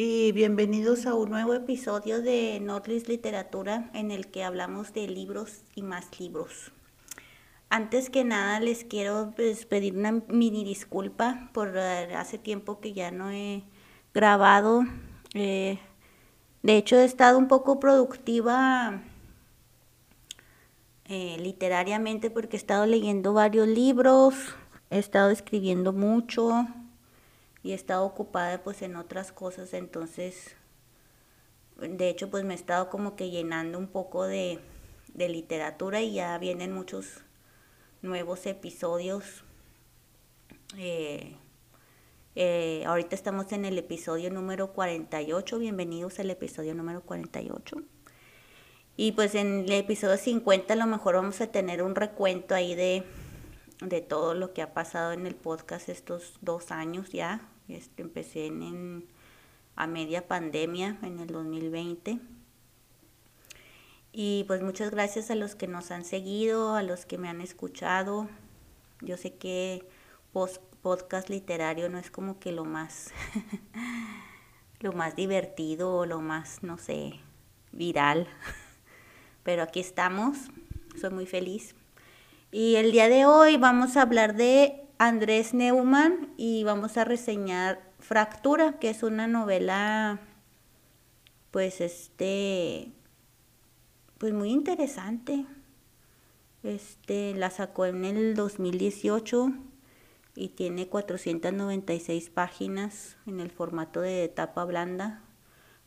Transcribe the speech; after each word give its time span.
y 0.00 0.30
bienvenidos 0.30 1.06
a 1.06 1.14
un 1.14 1.28
nuevo 1.28 1.54
episodio 1.54 2.22
de 2.22 2.60
Nordlis 2.60 3.08
Literatura 3.08 3.90
en 3.94 4.12
el 4.12 4.28
que 4.28 4.44
hablamos 4.44 4.92
de 4.92 5.08
libros 5.08 5.62
y 5.74 5.82
más 5.82 6.20
libros. 6.20 6.70
Antes 7.68 8.08
que 8.08 8.22
nada 8.22 8.60
les 8.60 8.84
quiero 8.84 9.32
pues, 9.34 9.66
pedir 9.66 9.96
una 9.96 10.22
mini 10.28 10.62
disculpa 10.62 11.50
por 11.52 11.76
eh, 11.76 12.14
hace 12.14 12.38
tiempo 12.38 12.78
que 12.78 12.92
ya 12.92 13.10
no 13.10 13.32
he 13.32 13.64
grabado. 14.14 14.84
Eh, 15.34 15.80
de 16.62 16.76
hecho 16.76 16.94
he 16.94 17.04
estado 17.04 17.36
un 17.36 17.48
poco 17.48 17.80
productiva 17.80 19.02
eh, 21.06 21.38
literariamente 21.40 22.30
porque 22.30 22.56
he 22.56 22.60
estado 22.60 22.86
leyendo 22.86 23.32
varios 23.32 23.66
libros, 23.66 24.36
he 24.90 25.00
estado 25.00 25.30
escribiendo 25.30 25.92
mucho 25.92 26.68
y 27.62 27.72
he 27.72 27.74
estado 27.74 28.04
ocupada 28.04 28.62
pues 28.62 28.82
en 28.82 28.96
otras 28.96 29.32
cosas, 29.32 29.74
entonces 29.74 30.56
de 31.76 32.08
hecho 32.08 32.30
pues 32.30 32.44
me 32.44 32.54
he 32.54 32.56
estado 32.56 32.90
como 32.90 33.16
que 33.16 33.30
llenando 33.30 33.78
un 33.78 33.88
poco 33.88 34.24
de, 34.24 34.60
literatura 35.14 36.00
y 36.00 36.14
ya 36.14 36.38
vienen 36.38 36.72
muchos 36.72 37.22
nuevos 38.02 38.46
episodios. 38.46 39.42
Eh, 40.76 41.34
eh, 42.36 42.84
ahorita 42.86 43.16
estamos 43.16 43.50
en 43.50 43.64
el 43.64 43.78
episodio 43.78 44.30
número 44.30 44.72
48, 44.72 45.58
bienvenidos 45.58 46.20
al 46.20 46.30
episodio 46.30 46.72
número 46.74 47.00
48. 47.02 47.82
Y 48.96 49.12
pues 49.12 49.34
en 49.34 49.64
el 49.64 49.72
episodio 49.72 50.16
50 50.16 50.72
a 50.72 50.76
lo 50.76 50.86
mejor 50.86 51.16
vamos 51.16 51.40
a 51.40 51.48
tener 51.48 51.82
un 51.82 51.96
recuento 51.96 52.54
ahí 52.54 52.76
de, 52.76 53.04
de 53.80 54.00
todo 54.00 54.34
lo 54.34 54.52
que 54.52 54.62
ha 54.62 54.74
pasado 54.74 55.12
en 55.12 55.26
el 55.26 55.34
podcast 55.34 55.88
estos 55.88 56.38
dos 56.40 56.70
años 56.70 57.10
ya. 57.10 57.40
Este, 57.68 58.02
empecé 58.02 58.46
en, 58.46 59.06
a 59.76 59.86
media 59.86 60.26
pandemia 60.26 60.98
en 61.02 61.18
el 61.18 61.28
2020. 61.28 62.18
Y 64.12 64.44
pues 64.46 64.62
muchas 64.62 64.90
gracias 64.90 65.30
a 65.30 65.34
los 65.34 65.54
que 65.54 65.68
nos 65.68 65.90
han 65.90 66.04
seguido, 66.04 66.74
a 66.74 66.82
los 66.82 67.06
que 67.06 67.18
me 67.18 67.28
han 67.28 67.40
escuchado. 67.40 68.28
Yo 69.00 69.16
sé 69.16 69.34
que 69.34 69.86
podcast 70.82 71.28
literario 71.28 71.88
no 71.88 71.98
es 71.98 72.10
como 72.10 72.38
que 72.38 72.52
lo 72.52 72.64
más 72.64 73.12
lo 74.80 74.92
más 74.92 75.16
divertido 75.16 75.96
o 75.96 76.06
lo 76.06 76.20
más, 76.20 76.62
no 76.62 76.78
sé, 76.78 77.20
viral. 77.72 78.28
Pero 79.42 79.62
aquí 79.62 79.80
estamos. 79.80 80.38
Soy 81.00 81.10
muy 81.10 81.26
feliz. 81.26 81.74
Y 82.50 82.76
el 82.76 82.92
día 82.92 83.10
de 83.10 83.26
hoy 83.26 83.58
vamos 83.58 83.98
a 83.98 84.02
hablar 84.02 84.34
de 84.34 84.80
Andrés 84.96 85.52
Neumann 85.52 86.32
y 86.38 86.64
vamos 86.64 86.96
a 86.96 87.04
reseñar 87.04 87.92
Fractura, 87.98 88.78
que 88.78 88.88
es 88.88 89.02
una 89.02 89.26
novela 89.26 90.18
pues 91.50 91.82
este 91.82 92.90
pues 94.16 94.32
muy 94.32 94.50
interesante. 94.50 95.44
Este 96.62 97.34
la 97.34 97.50
sacó 97.50 97.84
en 97.84 98.06
el 98.06 98.34
2018 98.34 99.52
y 100.34 100.48
tiene 100.48 100.88
496 100.88 102.30
páginas 102.30 103.18
en 103.26 103.40
el 103.40 103.50
formato 103.50 104.00
de 104.00 104.26
tapa 104.28 104.64
blanda. 104.64 105.22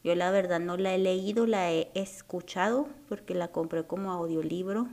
Yo 0.04 0.14
la 0.14 0.30
verdad 0.30 0.60
no 0.60 0.78
la 0.78 0.94
he 0.94 1.00
leído, 1.00 1.48
la 1.48 1.72
he 1.72 1.90
escuchado 1.96 2.88
porque 3.10 3.34
la 3.34 3.48
compré 3.48 3.88
como 3.88 4.12
audiolibro 4.12 4.90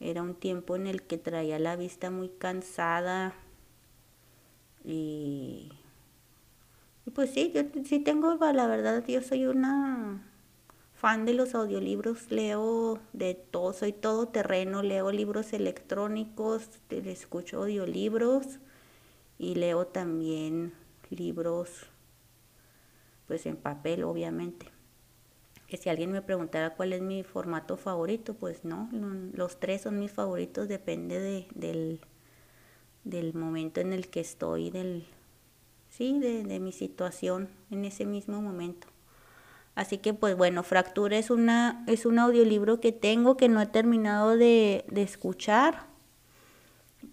era 0.00 0.22
un 0.22 0.34
tiempo 0.34 0.76
en 0.76 0.86
el 0.86 1.02
que 1.02 1.18
traía 1.18 1.58
la 1.58 1.76
vista 1.76 2.10
muy 2.10 2.28
cansada 2.28 3.34
y, 4.84 5.72
pues 7.14 7.30
sí, 7.30 7.52
yo 7.54 7.62
sí 7.84 7.98
tengo, 7.98 8.34
la 8.34 8.66
verdad, 8.66 9.04
yo 9.06 9.20
soy 9.20 9.46
una 9.46 10.22
fan 10.94 11.24
de 11.24 11.34
los 11.34 11.54
audiolibros, 11.54 12.30
leo 12.30 13.00
de 13.12 13.34
todo, 13.34 13.72
soy 13.72 13.92
todo 13.92 14.28
terreno, 14.28 14.82
leo 14.82 15.10
libros 15.10 15.52
electrónicos, 15.52 16.68
escucho 16.90 17.62
audiolibros 17.62 18.58
y 19.38 19.56
leo 19.56 19.86
también 19.86 20.72
libros 21.10 21.86
pues 23.26 23.46
en 23.46 23.56
papel 23.56 24.04
obviamente 24.04 24.75
que 25.66 25.76
si 25.76 25.88
alguien 25.88 26.12
me 26.12 26.22
preguntara 26.22 26.74
cuál 26.74 26.92
es 26.92 27.02
mi 27.02 27.22
formato 27.24 27.76
favorito, 27.76 28.34
pues 28.34 28.64
no, 28.64 28.88
los 29.32 29.58
tres 29.58 29.82
son 29.82 29.98
mis 29.98 30.12
favoritos, 30.12 30.68
depende 30.68 31.18
de, 31.18 31.48
del, 31.54 32.00
del 33.04 33.34
momento 33.34 33.80
en 33.80 33.92
el 33.92 34.08
que 34.08 34.20
estoy, 34.20 34.70
del, 34.70 35.06
sí, 35.88 36.18
de, 36.20 36.44
de, 36.44 36.60
mi 36.60 36.72
situación 36.72 37.48
en 37.70 37.84
ese 37.84 38.04
mismo 38.04 38.40
momento. 38.40 38.86
Así 39.74 39.98
que 39.98 40.14
pues 40.14 40.36
bueno, 40.36 40.62
Fractura 40.62 41.18
es, 41.18 41.30
una, 41.30 41.84
es 41.86 42.06
un 42.06 42.18
audiolibro 42.18 42.80
que 42.80 42.92
tengo 42.92 43.36
que 43.36 43.48
no 43.48 43.60
he 43.60 43.66
terminado 43.66 44.36
de, 44.36 44.84
de 44.88 45.02
escuchar, 45.02 45.86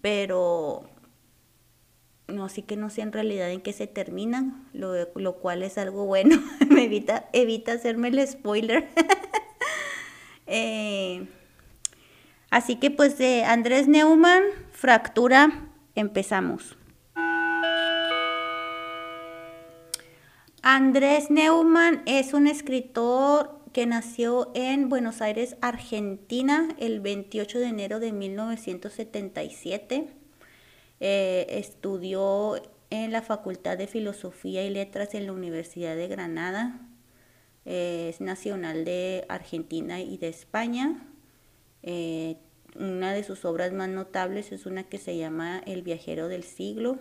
pero 0.00 0.88
no, 2.28 2.48
sí 2.48 2.62
que 2.62 2.76
no 2.76 2.90
sé 2.90 3.02
en 3.02 3.12
realidad 3.12 3.50
en 3.50 3.60
qué 3.60 3.72
se 3.72 3.86
terminan, 3.86 4.66
lo, 4.72 4.92
lo 5.14 5.36
cual 5.36 5.62
es 5.62 5.78
algo 5.78 6.06
bueno, 6.06 6.42
me 6.68 6.84
evita, 6.84 7.28
evita 7.32 7.72
hacerme 7.72 8.08
el 8.08 8.26
spoiler. 8.26 8.88
Eh, 10.46 11.26
así 12.50 12.76
que 12.76 12.90
pues 12.90 13.16
de 13.16 13.44
Andrés 13.44 13.88
Neumann, 13.88 14.42
Fractura, 14.72 15.70
empezamos. 15.94 16.76
Andrés 20.60 21.30
Neumann 21.30 22.02
es 22.04 22.34
un 22.34 22.46
escritor 22.46 23.58
que 23.72 23.86
nació 23.86 24.50
en 24.54 24.90
Buenos 24.90 25.22
Aires, 25.22 25.56
Argentina, 25.62 26.68
el 26.78 27.00
28 27.00 27.58
de 27.58 27.66
enero 27.66 28.00
de 28.00 28.12
1977 28.12 30.23
eh, 31.06 31.58
estudió 31.58 32.54
en 32.88 33.12
la 33.12 33.20
Facultad 33.20 33.76
de 33.76 33.86
Filosofía 33.86 34.64
y 34.64 34.70
Letras 34.70 35.12
en 35.12 35.26
la 35.26 35.32
Universidad 35.32 35.96
de 35.96 36.08
Granada. 36.08 36.80
Eh, 37.66 38.06
es 38.08 38.22
nacional 38.22 38.86
de 38.86 39.26
Argentina 39.28 40.00
y 40.00 40.16
de 40.16 40.28
España. 40.28 41.06
Eh, 41.82 42.38
una 42.74 43.12
de 43.12 43.22
sus 43.22 43.44
obras 43.44 43.70
más 43.74 43.90
notables 43.90 44.50
es 44.50 44.64
una 44.64 44.84
que 44.84 44.96
se 44.96 45.18
llama 45.18 45.60
El 45.66 45.82
viajero 45.82 46.28
del 46.28 46.42
siglo. 46.42 46.98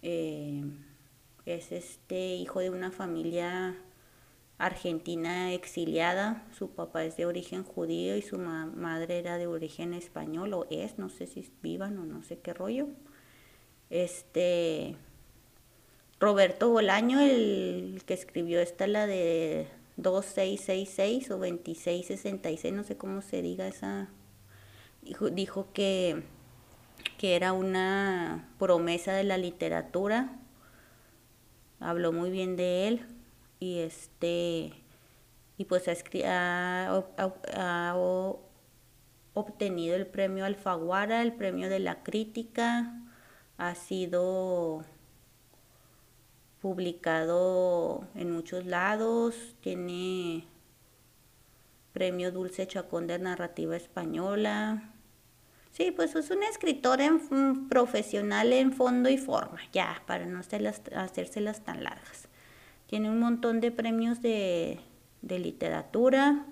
es 0.00 1.72
este 1.72 2.34
hijo 2.36 2.60
de 2.60 2.70
una 2.70 2.90
familia 2.90 3.76
argentina 4.58 5.52
exiliada. 5.52 6.46
Su 6.56 6.70
papá 6.70 7.04
es 7.04 7.16
de 7.16 7.26
origen 7.26 7.64
judío 7.64 8.16
y 8.16 8.22
su 8.22 8.38
madre 8.38 9.18
era 9.18 9.38
de 9.38 9.46
origen 9.46 9.94
español 9.94 10.54
o 10.54 10.66
es, 10.70 10.98
no 10.98 11.08
sé 11.08 11.26
si 11.26 11.50
vivan 11.62 11.98
o 11.98 12.04
no 12.04 12.22
sé 12.22 12.38
qué 12.38 12.54
rollo. 12.54 12.88
Este 13.90 14.96
Roberto 16.18 16.70
Bolaño, 16.70 17.20
el 17.20 18.02
que 18.06 18.14
escribió 18.14 18.60
esta 18.60 18.86
la 18.86 19.06
de 19.06 19.68
2666 19.96 21.30
o 21.30 21.38
2666, 21.38 22.74
no 22.74 22.84
sé 22.84 22.96
cómo 22.96 23.22
se 23.22 23.42
diga 23.42 23.68
esa 23.68 24.08
dijo, 25.02 25.30
dijo 25.30 25.68
que 25.72 26.22
que 27.18 27.36
era 27.36 27.52
una 27.52 28.48
promesa 28.58 29.12
de 29.12 29.24
la 29.24 29.38
literatura. 29.38 30.38
Habló 31.78 32.12
muy 32.12 32.30
bien 32.30 32.56
de 32.56 32.88
él 32.88 33.06
y 33.58 33.80
este 33.80 34.72
y 35.58 35.64
pues 35.64 35.88
ha, 36.24 37.04
ha, 37.54 37.94
obtenido 39.34 39.96
el 39.96 40.06
premio 40.06 40.44
Alfaguara, 40.44 41.22
el 41.22 41.32
premio 41.32 41.68
de 41.68 41.78
la 41.78 42.02
crítica, 42.02 42.92
ha 43.58 43.74
sido 43.74 44.84
publicado 46.60 48.06
en 48.14 48.32
muchos 48.32 48.66
lados, 48.66 49.56
tiene 49.60 50.46
premio 51.92 52.32
Dulce 52.32 52.66
Chacón 52.66 53.06
de 53.06 53.18
Narrativa 53.18 53.76
Española. 53.76 54.92
Sí, 55.70 55.90
pues 55.90 56.14
es 56.14 56.30
un 56.30 56.42
escritor 56.42 57.00
en, 57.00 57.20
mm, 57.30 57.68
profesional 57.68 58.52
en 58.52 58.72
fondo 58.72 59.08
y 59.08 59.18
forma, 59.18 59.60
ya, 59.72 60.02
para 60.06 60.26
no 60.26 60.40
hacérselas 60.40 61.64
tan 61.64 61.84
largas. 61.84 62.25
Tiene 62.86 63.10
un 63.10 63.18
montón 63.18 63.60
de 63.60 63.70
premios 63.70 64.22
de, 64.22 64.80
de 65.22 65.38
literatura, 65.38 66.46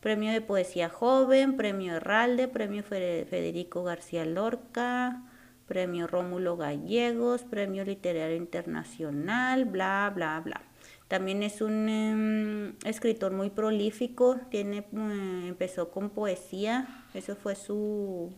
premio 0.00 0.32
de 0.32 0.40
poesía 0.40 0.88
joven, 0.88 1.56
premio 1.56 1.94
Herralde, 1.96 2.48
premio 2.48 2.82
Federico 2.82 3.84
García 3.84 4.24
Lorca, 4.24 5.22
premio 5.66 6.06
Rómulo 6.06 6.56
Gallegos, 6.56 7.42
premio 7.42 7.84
literario 7.84 8.36
internacional, 8.36 9.64
bla, 9.64 10.12
bla, 10.14 10.40
bla. 10.40 10.60
También 11.08 11.42
es 11.42 11.60
un 11.60 11.88
em, 11.88 12.74
escritor 12.84 13.32
muy 13.32 13.50
prolífico, 13.50 14.40
tiene, 14.50 14.78
eh, 14.78 15.44
empezó 15.46 15.90
con 15.90 16.10
poesía, 16.10 17.04
eso 17.12 17.36
fue 17.36 17.54
su, 17.54 18.32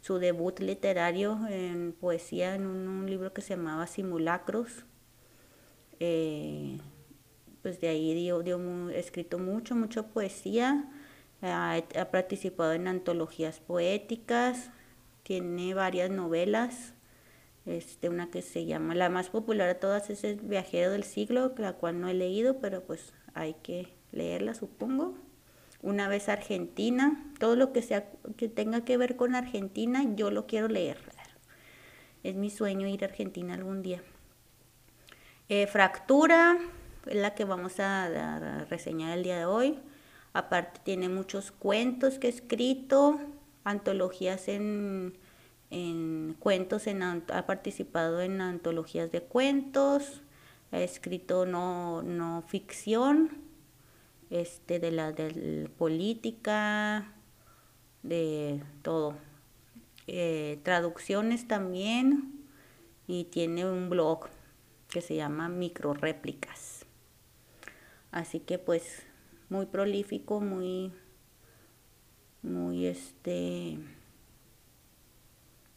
su 0.00 0.18
debut 0.18 0.60
literario 0.60 1.40
en 1.48 1.92
poesía 1.92 2.54
en 2.54 2.66
un, 2.66 3.06
libro 3.10 3.32
que 3.32 3.42
se 3.42 3.56
llamaba 3.56 3.86
Simulacros. 3.86 4.84
Eh, 6.00 6.78
pues 7.62 7.80
de 7.80 7.88
ahí 7.88 8.14
dio, 8.14 8.42
dio 8.42 8.90
escrito 8.90 9.38
mucho, 9.38 9.74
mucho 9.74 10.08
poesía, 10.08 10.84
ha, 11.40 11.82
participado 12.10 12.72
en 12.72 12.88
antologías 12.88 13.60
poéticas, 13.60 14.70
tiene 15.22 15.72
varias 15.72 16.10
novelas, 16.10 16.92
este, 17.64 18.10
una 18.10 18.30
que 18.30 18.42
se 18.42 18.66
llama, 18.66 18.94
la 18.94 19.08
más 19.08 19.30
popular 19.30 19.66
de 19.68 19.74
todas 19.74 20.10
es 20.10 20.24
El 20.24 20.40
viajero 20.40 20.90
del 20.92 21.04
siglo, 21.04 21.54
la 21.56 21.72
cual 21.72 22.00
no 22.00 22.08
he 22.08 22.14
leído, 22.14 22.58
pero 22.60 22.82
pues 22.82 23.14
hay 23.32 23.54
que 23.62 23.88
leerla, 24.12 24.54
supongo. 24.54 25.14
Una 25.80 26.08
vez 26.08 26.28
Argentina, 26.28 27.32
todo 27.38 27.56
lo 27.56 27.72
que 27.72 27.82
sea 27.82 28.10
que 28.36 28.48
tenga 28.48 28.84
que 28.84 28.96
ver 28.96 29.16
con 29.16 29.34
Argentina, 29.34 30.04
yo 30.14 30.30
lo 30.30 30.46
quiero 30.46 30.68
leer. 30.68 30.98
Es 32.22 32.34
mi 32.34 32.50
sueño 32.50 32.86
ir 32.88 33.04
a 33.04 33.08
Argentina 33.08 33.54
algún 33.54 33.82
día. 33.82 34.02
Eh, 35.50 35.66
fractura, 35.66 36.58
es 37.06 37.16
la 37.16 37.34
que 37.34 37.44
vamos 37.44 37.78
a, 37.78 38.64
reseñar 38.70 39.18
el 39.18 39.24
día 39.24 39.38
de 39.38 39.44
hoy. 39.44 39.78
Aparte 40.32 40.80
tiene 40.82 41.10
muchos 41.10 41.52
cuentos 41.52 42.18
que 42.18 42.28
he 42.28 42.30
escrito, 42.30 43.20
antologías 43.62 44.48
en, 44.48 45.18
cuentos, 46.38 46.86
en, 46.86 47.02
ha 47.02 47.46
participado 47.46 48.22
en 48.22 48.40
antologías 48.40 49.12
de 49.12 49.20
cuentos, 49.20 50.22
ha 50.72 50.80
escrito 50.80 51.44
no, 51.44 52.02
no 52.02 52.42
ficción, 52.48 53.42
este, 54.30 54.78
de 54.78 54.92
la 54.92 55.14
política, 55.76 57.12
de 58.02 58.62
todo. 58.80 59.14
Eh, 60.06 60.58
traducciones 60.62 61.46
también 61.46 62.32
y 63.06 63.24
tiene 63.24 63.66
un 63.66 63.90
blog 63.90 64.28
que 64.94 65.00
se 65.00 65.16
llama 65.16 65.48
Micro 65.48 65.92
Réplicas. 65.92 66.86
Así 68.12 68.38
que 68.38 68.60
pues 68.60 69.02
muy 69.48 69.66
prolífico, 69.66 70.40
muy, 70.40 70.92
muy 72.42 72.86
este, 72.86 73.78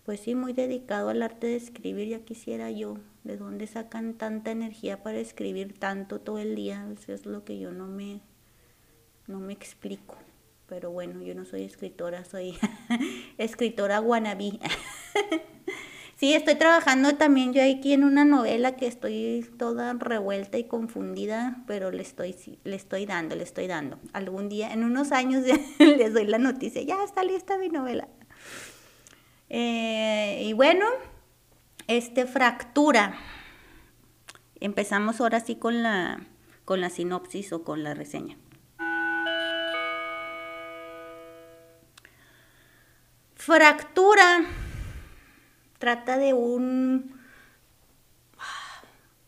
pues 0.06 0.20
sí, 0.20 0.36
muy 0.36 0.54
dedicado 0.54 1.10
al 1.10 1.24
arte 1.24 1.48
de 1.48 1.56
escribir, 1.56 2.10
ya 2.10 2.20
quisiera 2.20 2.70
yo, 2.70 3.00
de 3.24 3.38
dónde 3.38 3.66
sacan 3.66 4.14
tanta 4.14 4.52
energía 4.52 5.02
para 5.02 5.18
escribir 5.18 5.80
tanto 5.80 6.22
todo 6.22 6.38
el 6.38 6.56
día, 6.56 6.88
eso 6.96 7.12
es 7.12 7.26
lo 7.26 7.44
que 7.44 7.58
yo 7.58 7.72
no 7.72 7.88
me, 7.88 8.22
no 9.26 9.40
me 9.40 9.52
explico. 9.52 10.16
Pero 10.68 10.92
bueno, 10.92 11.24
yo 11.24 11.34
no 11.34 11.44
soy 11.44 11.64
escritora, 11.64 12.24
soy 12.24 12.56
escritora 13.40 14.00
wannabe. 14.00 14.60
Sí, 16.18 16.34
estoy 16.34 16.56
trabajando 16.56 17.16
también 17.16 17.54
yo 17.54 17.62
aquí 17.62 17.94
en 17.94 18.04
una 18.04 18.26
novela 18.26 18.76
que 18.76 18.88
estoy 18.88 19.48
toda 19.60 19.94
revuelta 19.94 20.58
y 20.58 20.64
confundida, 20.64 21.64
pero 21.68 21.92
le 21.92 22.02
estoy, 22.02 22.36
le 22.64 22.76
estoy 22.76 23.06
dando, 23.06 23.36
le 23.36 23.44
estoy 23.44 23.68
dando. 23.68 24.00
Algún 24.14 24.50
día, 24.50 24.74
en 24.74 24.84
unos 24.84 25.12
años, 25.12 25.44
les 25.78 26.14
doy 26.16 26.26
la 26.26 26.40
noticia, 26.40 26.82
ya 26.82 27.04
está 27.04 27.24
lista 27.24 27.60
mi 27.60 27.70
novela. 27.70 28.08
Eh, 29.50 30.42
y 30.44 30.54
bueno, 30.54 30.88
este 31.86 32.26
fractura. 32.26 33.16
Empezamos 34.60 35.22
ahora 35.22 35.40
sí 35.40 35.56
con 35.56 35.84
la, 35.84 36.26
con 36.66 36.82
la 36.82 36.90
sinopsis 36.90 37.54
o 37.54 37.64
con 37.64 37.84
la 37.84 37.94
reseña. 37.94 38.40
Fractura 43.36 44.67
trata 45.80 46.18
de 46.18 46.34
un 46.34 47.18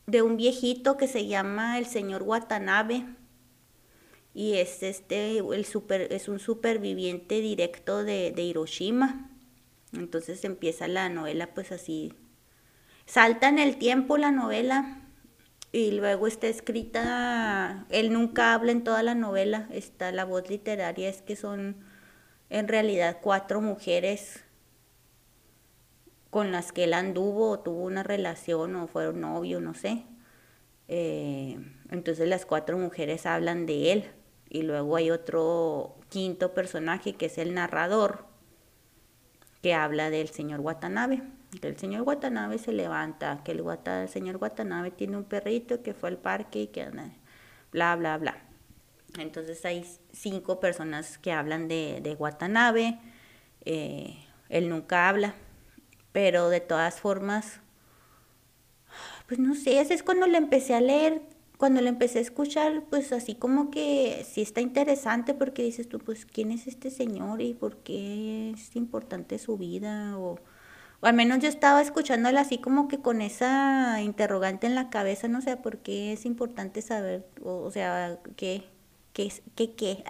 de 0.10 0.22
un 0.24 0.38
viejito 0.38 0.98
que 0.98 1.08
se 1.08 1.28
llama 1.28 1.78
el 1.78 1.86
señor 1.86 2.24
Watanabe. 2.24 3.06
Y 4.34 4.56
es 4.56 4.84
este 4.84 5.38
el 5.40 5.66
super, 5.66 6.12
es 6.12 6.28
un 6.28 6.40
superviviente 6.40 7.42
directo 7.42 8.04
de, 8.04 8.32
de 8.32 8.42
Hiroshima. 8.44 9.30
Entonces 9.94 10.44
empieza 10.46 10.88
la 10.88 11.10
novela 11.10 11.54
pues 11.54 11.72
así. 11.72 12.14
Salta 13.06 13.50
en 13.50 13.60
el 13.60 13.78
tiempo 13.78 14.18
la 14.18 14.32
novela 14.32 15.02
y 15.72 15.92
luego 15.92 16.28
está 16.28 16.48
escrita 16.48 17.86
él 17.90 18.12
nunca 18.12 18.54
habla 18.54 18.72
en 18.72 18.84
toda 18.84 19.04
la 19.04 19.14
novela 19.14 19.68
está 19.72 20.12
la 20.12 20.26
voz 20.26 20.50
literaria 20.50 21.10
es 21.10 21.22
que 21.22 21.36
son 21.36 21.78
en 22.50 22.68
realidad 22.68 23.18
cuatro 23.22 23.62
mujeres 23.62 24.44
con 26.30 26.52
las 26.52 26.72
que 26.72 26.84
él 26.84 26.94
anduvo 26.94 27.52
o 27.52 27.60
tuvo 27.60 27.84
una 27.84 28.04
relación 28.04 28.76
o 28.76 28.88
fueron 28.88 29.22
novios, 29.22 29.62
no 29.62 29.74
sé. 29.74 30.06
Eh, 30.88 31.60
entonces 31.90 32.28
las 32.28 32.46
cuatro 32.46 32.78
mujeres 32.78 33.26
hablan 33.26 33.66
de 33.66 33.92
él 33.92 34.06
y 34.50 34.64
luego 34.64 34.96
hay 34.96 35.12
otro 35.12 35.98
quinto 36.10 36.54
personaje 36.54 37.14
que 37.14 37.28
es 37.28 37.38
el 37.38 37.54
narrador 37.54 38.26
que 39.62 39.74
habla 39.74 40.10
del 40.10 40.30
señor 40.30 40.60
Watanabe. 40.62 41.22
Que 41.62 41.68
el 41.68 41.78
señor 41.78 42.04
Watanabe 42.04 42.60
se 42.60 42.72
levanta, 42.72 43.42
que 43.44 43.52
el, 43.52 43.64
señor 44.08 44.38
Watanabe 44.38 44.92
tiene 44.92 45.18
un 45.18 45.24
perrito 45.24 45.82
que 45.82 45.96
fue 45.96 46.10
al 46.10 46.18
parque 46.18 46.62
y 46.62 46.68
que 46.68 46.88
bla, 47.72 47.96
bla, 47.96 48.18
bla. 48.18 48.38
Entonces 49.18 49.66
hay 49.66 49.84
cinco 50.12 50.60
personas 50.60 51.18
que 51.18 51.32
hablan 51.32 51.68
de, 51.68 52.02
de 52.04 52.14
Watanabe. 52.14 53.00
Eh, 53.66 54.16
él 54.50 54.70
nunca 54.70 55.10
habla 55.10 55.34
pero 56.12 56.50
de 56.50 56.60
todas 56.60 57.00
formas, 57.00 57.62
pues 59.28 59.40
no 59.40 59.56
sé, 59.56 59.80
ese 59.80 59.94
es 59.94 60.04
cuando 60.04 60.28
le 60.28 60.38
empecé 60.38 60.74
a 60.74 60.82
leer, 60.82 61.22
cuando 61.58 61.82
le 61.82 61.90
empecé 61.90 62.20
a 62.20 62.22
escuchar, 62.22 62.84
pues 62.90 63.12
así 63.12 63.36
como 63.36 63.70
que 63.70 64.26
sí 64.30 64.42
está 64.42 64.62
interesante 64.62 65.34
porque 65.34 65.64
dices 65.64 65.90
tú, 65.90 66.00
pues 66.00 66.26
quién 66.26 66.52
es 66.52 66.68
este 66.68 66.90
señor 66.90 67.42
y 67.42 67.54
por 67.54 67.78
qué 67.78 68.52
es 68.52 68.76
importante 68.76 69.38
su 69.40 69.58
vida 69.58 70.18
o, 70.18 70.40
al 71.02 71.14
menos 71.14 71.40
yo 71.40 71.48
estaba 71.50 71.82
escuchándola 71.82 72.42
así 72.42 72.58
como 72.60 72.88
que 72.88 73.00
con 73.02 73.22
esa 73.22 74.02
interrogante 74.02 74.68
en 74.68 74.76
la 74.76 74.90
cabeza, 74.90 75.28
no 75.28 75.42
sé, 75.42 75.58
por 75.58 75.78
qué 75.80 76.14
es 76.14 76.26
importante 76.26 76.82
saber, 76.82 77.26
o, 77.44 77.70
sea, 77.72 78.20
qué, 78.36 78.64
qué, 79.14 79.32
qué, 79.56 79.76
qué. 79.76 80.04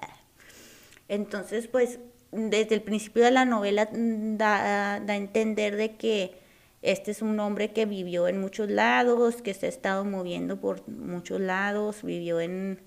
Entonces, 1.07 1.67
pues 1.67 1.99
desde 2.31 2.75
el 2.75 2.81
principio 2.81 3.23
de 3.23 3.31
la 3.31 3.45
novela 3.45 3.89
mm, 3.91 4.37
da, 4.37 4.95
a 4.95 5.15
entender 5.15 5.75
de 5.75 5.95
que 5.95 6.39
este 6.81 7.11
es 7.11 7.21
un 7.21 7.39
hombre 7.39 7.71
que 7.71 7.85
vivió 7.85 8.27
en 8.27 8.39
muchos 8.39 8.69
lados, 8.69 9.41
que 9.41 9.53
se 9.53 9.65
ha 9.65 9.69
estado 9.69 10.05
moviendo 10.05 10.59
por 10.61 10.87
muchos 10.87 11.41
lados, 11.41 12.03
vivió 12.03 12.39
en, 12.39 12.79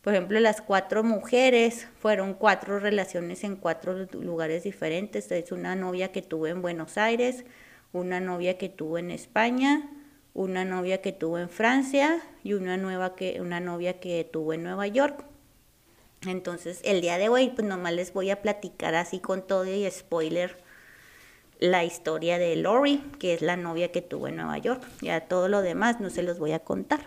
por 0.00 0.14
ejemplo, 0.14 0.40
las 0.40 0.62
cuatro 0.62 1.04
mujeres, 1.04 1.86
fueron 1.98 2.34
cuatro 2.34 2.78
relaciones 2.78 3.44
en 3.44 3.56
cuatro 3.56 4.06
lugares 4.12 4.64
diferentes. 4.64 5.30
Es 5.32 5.52
una 5.52 5.74
novia 5.74 6.12
que 6.12 6.22
tuvo 6.22 6.46
en 6.46 6.62
Buenos 6.62 6.96
Aires, 6.96 7.44
una 7.92 8.20
novia 8.20 8.56
que 8.56 8.70
tuvo 8.70 8.96
en 8.96 9.10
España, 9.10 9.90
una 10.32 10.64
novia 10.64 11.02
que 11.02 11.12
tuvo 11.12 11.38
en 11.38 11.50
Francia 11.50 12.22
y 12.42 12.54
una, 12.54 12.78
nueva 12.78 13.16
que, 13.16 13.40
una 13.40 13.60
novia 13.60 14.00
que 14.00 14.24
tuvo 14.24 14.54
en 14.54 14.62
Nueva 14.62 14.86
York. 14.86 15.24
Entonces, 16.22 16.80
el 16.84 17.00
día 17.00 17.18
de 17.18 17.28
hoy, 17.28 17.50
pues 17.50 17.66
nomás 17.66 17.92
les 17.92 18.12
voy 18.12 18.30
a 18.30 18.42
platicar 18.42 18.94
así 18.94 19.20
con 19.20 19.46
todo 19.46 19.66
y 19.66 19.90
spoiler 19.90 20.64
la 21.58 21.84
historia 21.84 22.38
de 22.38 22.56
Lori, 22.56 22.98
que 23.18 23.34
es 23.34 23.42
la 23.42 23.56
novia 23.56 23.92
que 23.92 24.02
tuvo 24.02 24.28
en 24.28 24.36
Nueva 24.36 24.58
York. 24.58 24.82
Ya 25.00 25.20
todo 25.22 25.48
lo 25.48 25.62
demás 25.62 26.00
no 26.00 26.10
se 26.10 26.22
los 26.22 26.38
voy 26.38 26.52
a 26.52 26.60
contar. 26.60 27.00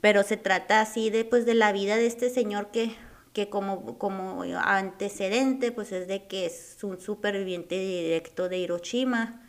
pero 0.00 0.22
se 0.22 0.36
trata 0.36 0.80
así 0.80 1.10
de 1.10 1.24
pues 1.24 1.46
de 1.46 1.54
la 1.54 1.72
vida 1.72 1.96
de 1.96 2.06
este 2.06 2.30
señor 2.30 2.70
que, 2.70 2.94
que 3.32 3.48
como, 3.48 3.98
como 3.98 4.42
antecedente 4.42 5.72
pues 5.72 5.90
es 5.92 6.06
de 6.06 6.26
que 6.26 6.46
es 6.46 6.78
un 6.82 7.00
superviviente 7.00 7.78
directo 7.78 8.48
de 8.48 8.58
Hiroshima, 8.58 9.42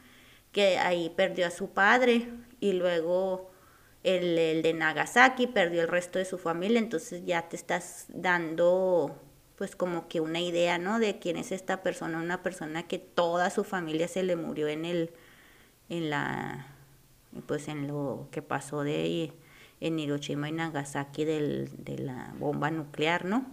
que 0.51 0.77
ahí 0.79 1.11
perdió 1.15 1.47
a 1.47 1.51
su 1.51 1.69
padre 1.69 2.29
y 2.59 2.73
luego 2.73 3.51
el, 4.03 4.37
el 4.37 4.61
de 4.61 4.73
Nagasaki 4.73 5.47
perdió 5.47 5.81
el 5.81 5.87
resto 5.87 6.19
de 6.19 6.25
su 6.25 6.37
familia, 6.37 6.79
entonces 6.79 7.23
ya 7.25 7.49
te 7.49 7.55
estás 7.55 8.05
dando 8.09 9.19
pues 9.57 9.75
como 9.75 10.07
que 10.07 10.21
una 10.21 10.39
idea, 10.39 10.77
¿no? 10.77 10.99
De 10.99 11.17
quién 11.17 11.35
es 11.35 11.51
esta 11.51 11.81
persona, 11.81 12.19
una 12.19 12.43
persona 12.43 12.87
que 12.87 12.99
toda 12.99 13.49
su 13.49 13.63
familia 13.63 14.07
se 14.07 14.21
le 14.21 14.35
murió 14.35 14.67
en 14.67 14.85
el, 14.85 15.11
en 15.89 16.11
la, 16.11 16.67
pues 17.47 17.67
en 17.67 17.87
lo 17.87 18.27
que 18.31 18.43
pasó 18.43 18.83
de 18.83 19.33
en 19.79 19.99
Hiroshima 19.99 20.49
y 20.49 20.51
Nagasaki 20.51 21.25
del, 21.25 21.69
de 21.83 21.99
la 21.99 22.33
bomba 22.37 22.71
nuclear, 22.71 23.25
¿no? 23.25 23.45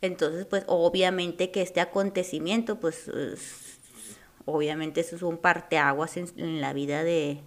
Entonces, 0.00 0.46
pues 0.46 0.64
obviamente 0.68 1.50
que 1.50 1.62
este 1.62 1.80
acontecimiento, 1.80 2.78
pues 2.78 3.10
obviamente 4.44 5.00
eso 5.00 5.16
es 5.16 5.22
un 5.22 5.38
parteaguas 5.38 6.16
en, 6.16 6.28
en 6.36 6.60
la 6.60 6.72
vida 6.72 7.02
de, 7.02 7.40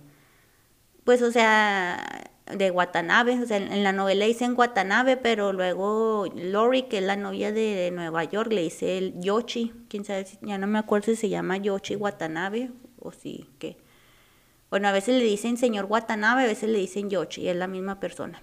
pues 1.09 1.23
o 1.23 1.31
sea, 1.31 2.29
de 2.55 2.69
Watanabe, 2.69 3.41
o 3.41 3.45
sea, 3.47 3.57
en, 3.57 3.83
la 3.83 3.91
novela 3.91 4.25
dicen 4.25 4.53
Watanabe, 4.55 5.17
pero 5.17 5.53
luego 5.53 6.27
Lori, 6.35 6.83
que 6.83 6.99
es 6.99 7.03
la 7.03 7.15
novia 7.15 7.51
de, 7.51 7.89
Nueva 7.91 8.25
York, 8.25 8.53
le 8.53 8.61
dice 8.61 8.99
el 8.99 9.19
Yoshi, 9.19 9.73
quién 9.89 10.05
sabe, 10.05 10.27
ya 10.43 10.59
no 10.59 10.67
me 10.67 10.77
acuerdo 10.77 11.05
si 11.07 11.15
se 11.15 11.29
llama 11.29 11.57
Yoshi 11.57 11.95
Watanabe 11.95 12.69
o 12.99 13.11
si, 13.11 13.49
¿qué? 13.57 13.77
Bueno, 14.69 14.87
a 14.87 14.91
veces 14.91 15.17
le 15.17 15.23
dicen 15.23 15.57
señor 15.57 15.85
Watanabe, 15.85 16.43
a 16.43 16.45
veces 16.45 16.69
le 16.69 16.77
dicen 16.77 17.09
Yoshi, 17.09 17.49
es 17.49 17.55
la 17.55 17.65
misma 17.65 17.99
persona. 17.99 18.39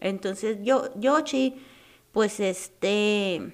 Entonces, 0.00 0.58
yo, 0.64 0.90
Yoshi, 0.98 1.62
pues 2.10 2.40
este, 2.40 3.52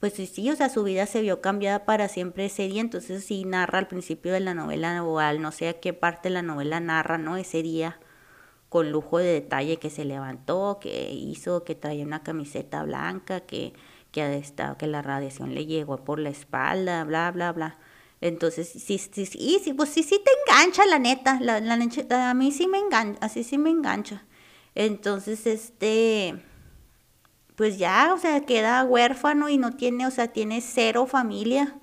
pues 0.00 0.14
sí, 0.14 0.50
o 0.50 0.56
sea, 0.56 0.70
su 0.70 0.82
vida 0.82 1.06
se 1.06 1.20
vio 1.20 1.42
cambiada 1.42 1.84
para 1.84 2.08
siempre 2.08 2.46
ese 2.46 2.66
día, 2.68 2.80
entonces 2.80 3.22
sí 3.22 3.44
narra 3.44 3.78
al 3.78 3.86
principio 3.86 4.32
de 4.32 4.40
la 4.40 4.54
novela 4.54 5.04
o 5.04 5.18
al 5.18 5.42
no 5.42 5.52
sé 5.52 5.68
a 5.68 5.80
qué 5.80 5.92
parte 5.92 6.28
de 6.30 6.34
la 6.34 6.42
novela 6.42 6.80
narra, 6.80 7.18
¿no? 7.18 7.36
Ese 7.36 7.62
día 7.62 8.00
con 8.70 8.92
lujo 8.92 9.18
de 9.18 9.26
detalle 9.26 9.78
que 9.78 9.90
se 9.90 10.04
levantó, 10.06 10.78
que 10.80 11.10
hizo, 11.12 11.64
que 11.64 11.74
traía 11.74 12.04
una 12.04 12.22
camiseta 12.22 12.82
blanca, 12.84 13.40
que, 13.40 13.74
que, 14.12 14.36
estado, 14.38 14.78
que 14.78 14.86
la 14.86 15.02
radiación 15.02 15.54
le 15.54 15.66
llegó 15.66 15.98
por 16.04 16.18
la 16.18 16.30
espalda, 16.30 17.04
bla, 17.04 17.30
bla, 17.32 17.52
bla. 17.52 17.78
Entonces, 18.22 18.68
sí, 18.68 18.98
sí, 18.98 19.26
sí, 19.26 19.60
sí, 19.62 19.72
pues 19.74 19.90
sí, 19.90 20.02
sí 20.02 20.20
te 20.24 20.30
engancha, 20.42 20.86
la 20.86 20.98
neta, 20.98 21.40
la, 21.40 21.60
la, 21.60 22.30
a 22.30 22.34
mí 22.34 22.52
sí 22.52 22.68
me 22.68 22.78
engancha, 22.78 23.18
así 23.20 23.44
sí 23.44 23.58
me 23.58 23.70
engancha. 23.70 24.24
Entonces, 24.74 25.46
este, 25.46 26.40
pues 27.60 27.76
ya, 27.76 28.14
o 28.14 28.18
sea, 28.18 28.40
queda 28.40 28.82
huérfano 28.84 29.50
y 29.50 29.58
no 29.58 29.72
tiene, 29.76 30.06
o 30.06 30.10
sea, 30.10 30.28
tiene 30.28 30.62
cero 30.62 31.06
familia. 31.06 31.78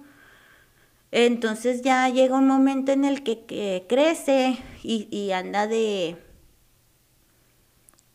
Entonces 1.12 1.84
ya 1.84 2.10
llega 2.10 2.36
un 2.36 2.48
momento 2.48 2.92
en 2.92 3.06
el 3.06 3.22
que, 3.22 3.86
crece 3.88 4.58
y, 4.82 5.08
y 5.16 5.34
anda 5.34 5.68
de, 5.68 6.18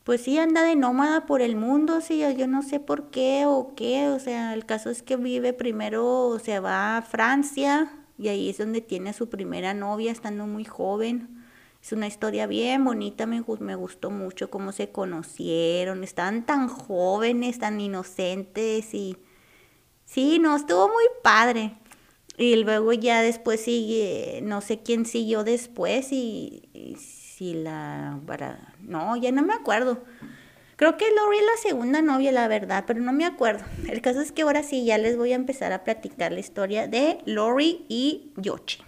pues 0.03 0.23
sí 0.23 0.41
anda 0.41 0.65
de 0.65 0.75
nómada 0.75 1.25
por 1.25 1.41
el 1.41 1.55
mundo, 1.55 2.01
sí, 2.01 2.25
yo 2.37 2.49
no 2.49 2.63
sé 2.63 2.81
por 2.81 3.11
qué 3.11 3.45
o 3.47 3.77
qué, 3.77 4.09
o 4.09 4.19
sea, 4.19 4.55
el 4.55 4.67
caso 4.67 4.91
es 4.91 5.05
que 5.05 5.15
vive 5.15 5.53
primero, 5.53 6.27
o 6.27 6.41
sea, 6.41 6.61
va 6.61 6.97
a 6.97 7.03
Francia 7.03 7.93
y 8.19 8.27
ahí 8.27 8.51
es 8.51 8.59
donde 8.59 8.81
tiene 8.81 9.11
a 9.11 9.13
su 9.13 9.29
primera 9.29 9.73
novia 9.73 10.11
estando 10.11 10.49
muy 10.49 10.65
joven. 10.65 11.32
Es 11.83 11.93
una 11.93 12.07
historia 12.07 12.47
bien 12.47 12.85
bonita, 12.85 13.27
me, 13.27 13.43
me 13.61 13.75
gustó 13.75 14.11
mucho 14.11 14.51
cómo 14.51 14.71
se 14.71 14.91
conocieron, 14.91 16.05
estaban 16.05 16.47
tan 16.47 16.69
jóvenes, 16.69 17.59
tan 17.59 17.81
inocentes 17.81 18.95
y 18.95 19.17
sí, 20.05 20.39
no, 20.39 20.55
estuvo 20.55 20.87
muy 20.87 21.05
padre. 21.25 21.75
Y 22.39 22.57
luego 22.57 22.93
ya 22.93 23.21
después 23.21 23.63
sigue, 23.63 24.41
no 24.43 24.61
sé 24.61 24.81
quién 24.83 25.07
siguió 25.07 25.45
después 25.45 26.13
y 26.13 26.97
si 26.99 27.55
la... 27.55 28.21
Para, 28.27 28.75
no, 28.81 29.17
ya 29.17 29.33
no 29.33 29.43
me 29.43 29.53
acuerdo. 29.53 30.05
Creo 30.77 30.97
que 30.97 31.05
Lori 31.11 31.39
es 31.39 31.45
la 31.45 31.71
segunda 31.71 32.03
novia, 32.03 32.33
la 32.33 32.49
verdad, 32.49 32.85
pero 32.87 33.01
no 33.01 33.13
me 33.13 33.25
acuerdo. 33.25 33.65
El 33.89 34.01
caso 34.01 34.21
es 34.21 34.33
que 34.33 34.43
ahora 34.43 34.63
sí, 34.63 34.85
ya 34.85 34.99
les 34.99 35.17
voy 35.17 35.33
a 35.33 35.37
empezar 35.37 35.73
a 35.73 35.85
platicar 35.85 36.33
la 36.33 36.41
historia 36.41 36.87
de 36.87 37.19
Lori 37.27 37.85
y 37.89 38.33
Yoshi. 38.37 38.83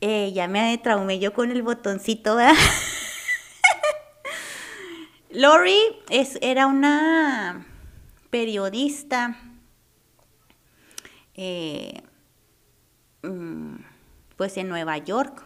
Eh, 0.00 0.32
ya 0.32 0.48
me 0.48 0.78
traumé 0.78 1.18
yo 1.18 1.32
con 1.32 1.50
el 1.50 1.62
botoncito. 1.62 2.38
Lori 5.30 5.78
es, 6.08 6.38
era 6.40 6.66
una 6.66 7.66
periodista 8.30 9.36
eh, 11.34 12.02
Mm, 13.22 13.76
pues 14.36 14.56
en 14.56 14.68
Nueva 14.68 14.96
York. 14.98 15.44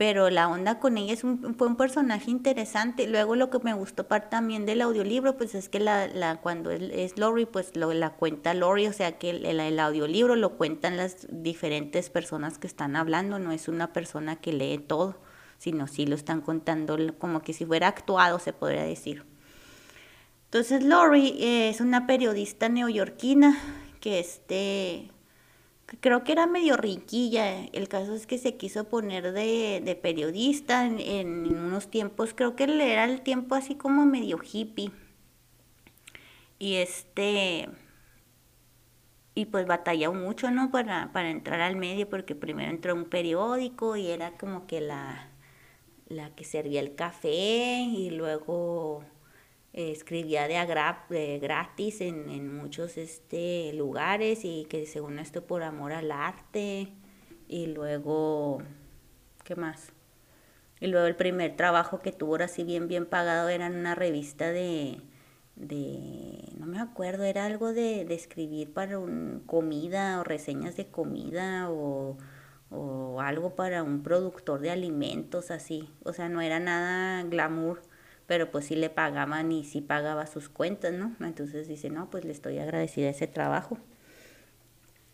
Pero 0.00 0.30
la 0.30 0.48
onda 0.48 0.78
con 0.78 0.96
ella 0.96 1.12
es 1.12 1.24
un, 1.24 1.54
fue 1.58 1.66
un 1.66 1.76
personaje 1.76 2.30
interesante. 2.30 3.06
Luego 3.06 3.36
lo 3.36 3.50
que 3.50 3.58
me 3.58 3.74
gustó 3.74 4.06
también 4.06 4.64
del 4.64 4.80
audiolibro, 4.80 5.36
pues 5.36 5.54
es 5.54 5.68
que 5.68 5.78
la, 5.78 6.06
la 6.06 6.40
cuando 6.40 6.70
es 6.70 7.18
Lori, 7.18 7.44
pues 7.44 7.76
lo, 7.76 7.92
la 7.92 8.14
cuenta 8.14 8.54
Lori, 8.54 8.86
o 8.86 8.94
sea 8.94 9.18
que 9.18 9.28
el, 9.28 9.44
el, 9.44 9.78
audiolibro 9.78 10.36
lo 10.36 10.56
cuentan 10.56 10.96
las 10.96 11.26
diferentes 11.28 12.08
personas 12.08 12.56
que 12.56 12.66
están 12.66 12.96
hablando, 12.96 13.38
no 13.38 13.52
es 13.52 13.68
una 13.68 13.92
persona 13.92 14.36
que 14.36 14.54
lee 14.54 14.78
todo, 14.78 15.18
sino 15.58 15.86
sí 15.86 16.06
lo 16.06 16.14
están 16.14 16.40
contando 16.40 16.96
como 17.18 17.42
que 17.42 17.52
si 17.52 17.66
fuera 17.66 17.88
actuado, 17.88 18.38
se 18.38 18.54
podría 18.54 18.84
decir. 18.84 19.26
Entonces 20.46 20.82
Lori 20.82 21.36
es 21.40 21.82
una 21.82 22.06
periodista 22.06 22.70
neoyorquina 22.70 23.54
que 24.00 24.18
este 24.18 25.10
creo 26.00 26.24
que 26.24 26.32
era 26.32 26.46
medio 26.46 26.76
riquilla. 26.76 27.64
El 27.66 27.88
caso 27.88 28.14
es 28.14 28.26
que 28.26 28.38
se 28.38 28.56
quiso 28.56 28.88
poner 28.88 29.32
de, 29.32 29.82
de 29.84 29.94
periodista 29.96 30.86
en, 30.86 31.46
unos 31.46 31.88
tiempos, 31.90 32.34
creo 32.34 32.56
que 32.56 32.64
era 32.64 33.04
el 33.04 33.22
tiempo 33.22 33.54
así 33.54 33.74
como 33.74 34.06
medio 34.06 34.38
hippie. 34.40 34.92
Y 36.58 36.76
este, 36.76 37.68
y 39.34 39.46
pues 39.46 39.66
batalló 39.66 40.12
mucho, 40.12 40.50
¿no? 40.50 40.70
Para, 40.70 41.12
para 41.12 41.30
entrar 41.30 41.60
al 41.60 41.76
medio, 41.76 42.08
porque 42.08 42.34
primero 42.34 42.70
entró 42.70 42.94
un 42.94 43.06
periódico 43.06 43.96
y 43.96 44.08
era 44.08 44.36
como 44.36 44.66
que 44.66 44.80
la, 44.80 45.30
la 46.08 46.34
que 46.34 46.44
servía 46.44 46.80
el 46.80 46.94
café 46.94 47.80
y 47.80 48.10
luego 48.10 49.04
escribía 49.72 50.48
de, 50.48 51.38
gratis 51.40 52.00
en, 52.00 52.54
muchos 52.54 52.96
este, 52.96 53.72
lugares 53.74 54.44
y 54.44 54.66
que 54.68 54.86
según 54.86 55.18
esto 55.18 55.46
por 55.46 55.62
amor 55.62 55.92
al 55.92 56.10
arte. 56.10 56.88
Y 57.48 57.66
luego, 57.66 58.62
¿qué 59.44 59.56
más? 59.56 59.92
Y 60.80 60.86
luego 60.86 61.06
el 61.06 61.16
primer 61.16 61.56
trabajo 61.56 62.00
que 62.00 62.12
tuvo 62.12 62.36
así 62.36 62.64
bien 62.64 62.88
bien 62.88 63.06
pagado 63.06 63.48
era 63.48 63.66
en 63.66 63.76
una 63.76 63.94
revista 63.94 64.50
de, 64.50 65.00
de 65.56 66.48
no 66.58 66.66
me 66.66 66.80
acuerdo, 66.80 67.24
era 67.24 67.44
algo 67.44 67.72
de, 67.72 68.04
de 68.04 68.14
escribir 68.14 68.72
para 68.72 68.98
un, 68.98 69.42
comida 69.46 70.20
o 70.20 70.24
reseñas 70.24 70.76
de 70.76 70.86
comida 70.86 71.70
o, 71.70 72.16
o 72.70 73.20
algo 73.20 73.56
para 73.56 73.82
un 73.82 74.02
productor 74.02 74.60
de 74.60 74.70
alimentos 74.70 75.50
así, 75.50 75.90
o 76.04 76.12
sea, 76.12 76.28
no 76.28 76.40
era 76.40 76.60
nada 76.60 77.24
glamour 77.24 77.82
pero 78.30 78.52
pues 78.52 78.66
sí 78.66 78.76
le 78.76 78.90
pagaban 78.90 79.50
y 79.50 79.64
sí 79.64 79.80
pagaba 79.80 80.24
sus 80.28 80.48
cuentas, 80.48 80.92
¿no? 80.92 81.16
Entonces 81.18 81.66
dice, 81.66 81.90
no, 81.90 82.10
pues 82.10 82.24
le 82.24 82.30
estoy 82.30 82.60
agradecida 82.60 83.10
ese 83.10 83.26
trabajo. 83.26 83.76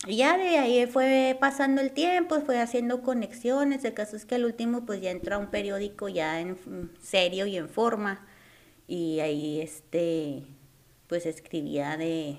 Y 0.06 0.18
ya 0.18 0.36
de 0.36 0.58
ahí 0.58 0.86
fue 0.86 1.34
pasando 1.40 1.80
el 1.80 1.92
tiempo, 1.92 2.38
fue 2.42 2.60
haciendo 2.60 3.00
conexiones, 3.00 3.86
el 3.86 3.94
caso 3.94 4.16
es 4.16 4.26
que 4.26 4.34
al 4.34 4.44
último 4.44 4.84
pues 4.84 5.00
ya 5.00 5.12
entró 5.12 5.36
a 5.36 5.38
un 5.38 5.46
periódico 5.46 6.10
ya 6.10 6.40
en 6.40 6.58
serio 7.00 7.46
y 7.46 7.56
en 7.56 7.70
forma 7.70 8.26
y 8.86 9.20
ahí 9.20 9.62
este 9.62 10.42
pues 11.06 11.24
escribía 11.24 11.96
de 11.96 12.36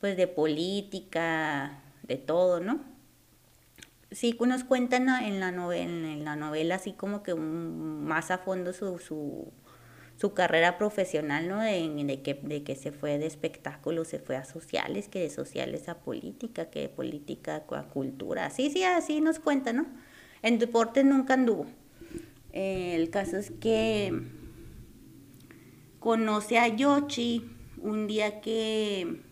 pues 0.00 0.16
de 0.16 0.26
política, 0.26 1.84
de 2.02 2.16
todo, 2.16 2.58
¿no? 2.58 2.93
Sí 4.14 4.36
nos 4.46 4.64
cuentan 4.64 5.08
en 5.08 5.40
la 5.40 5.50
novela, 5.50 5.84
en 6.12 6.24
la 6.24 6.36
novela 6.36 6.76
así 6.76 6.92
como 6.92 7.22
que 7.22 7.34
más 7.34 8.30
a 8.30 8.38
fondo 8.38 8.72
su, 8.72 8.98
su, 8.98 9.52
su 10.16 10.34
carrera 10.34 10.78
profesional, 10.78 11.48
¿no? 11.48 11.60
De, 11.60 11.88
de, 12.04 12.22
que, 12.22 12.34
de 12.34 12.62
que 12.62 12.76
se 12.76 12.92
fue 12.92 13.18
de 13.18 13.26
espectáculos, 13.26 14.08
se 14.08 14.18
fue 14.18 14.36
a 14.36 14.44
sociales, 14.44 15.08
que 15.08 15.20
de 15.20 15.30
sociales 15.30 15.88
a 15.88 15.98
política, 15.98 16.70
que 16.70 16.80
de 16.80 16.88
política 16.88 17.64
a 17.68 17.82
cultura. 17.84 18.50
Sí, 18.50 18.70
sí, 18.70 18.84
así 18.84 19.20
nos 19.20 19.38
cuentan, 19.38 19.76
¿no? 19.76 19.86
En 20.42 20.58
deportes 20.58 21.04
nunca 21.04 21.34
anduvo. 21.34 21.66
Eh, 22.52 22.94
el 22.94 23.10
caso 23.10 23.36
es 23.36 23.50
que 23.50 24.12
conoce 25.98 26.58
a 26.58 26.68
Yoshi 26.68 27.50
un 27.78 28.06
día 28.06 28.40
que 28.40 29.22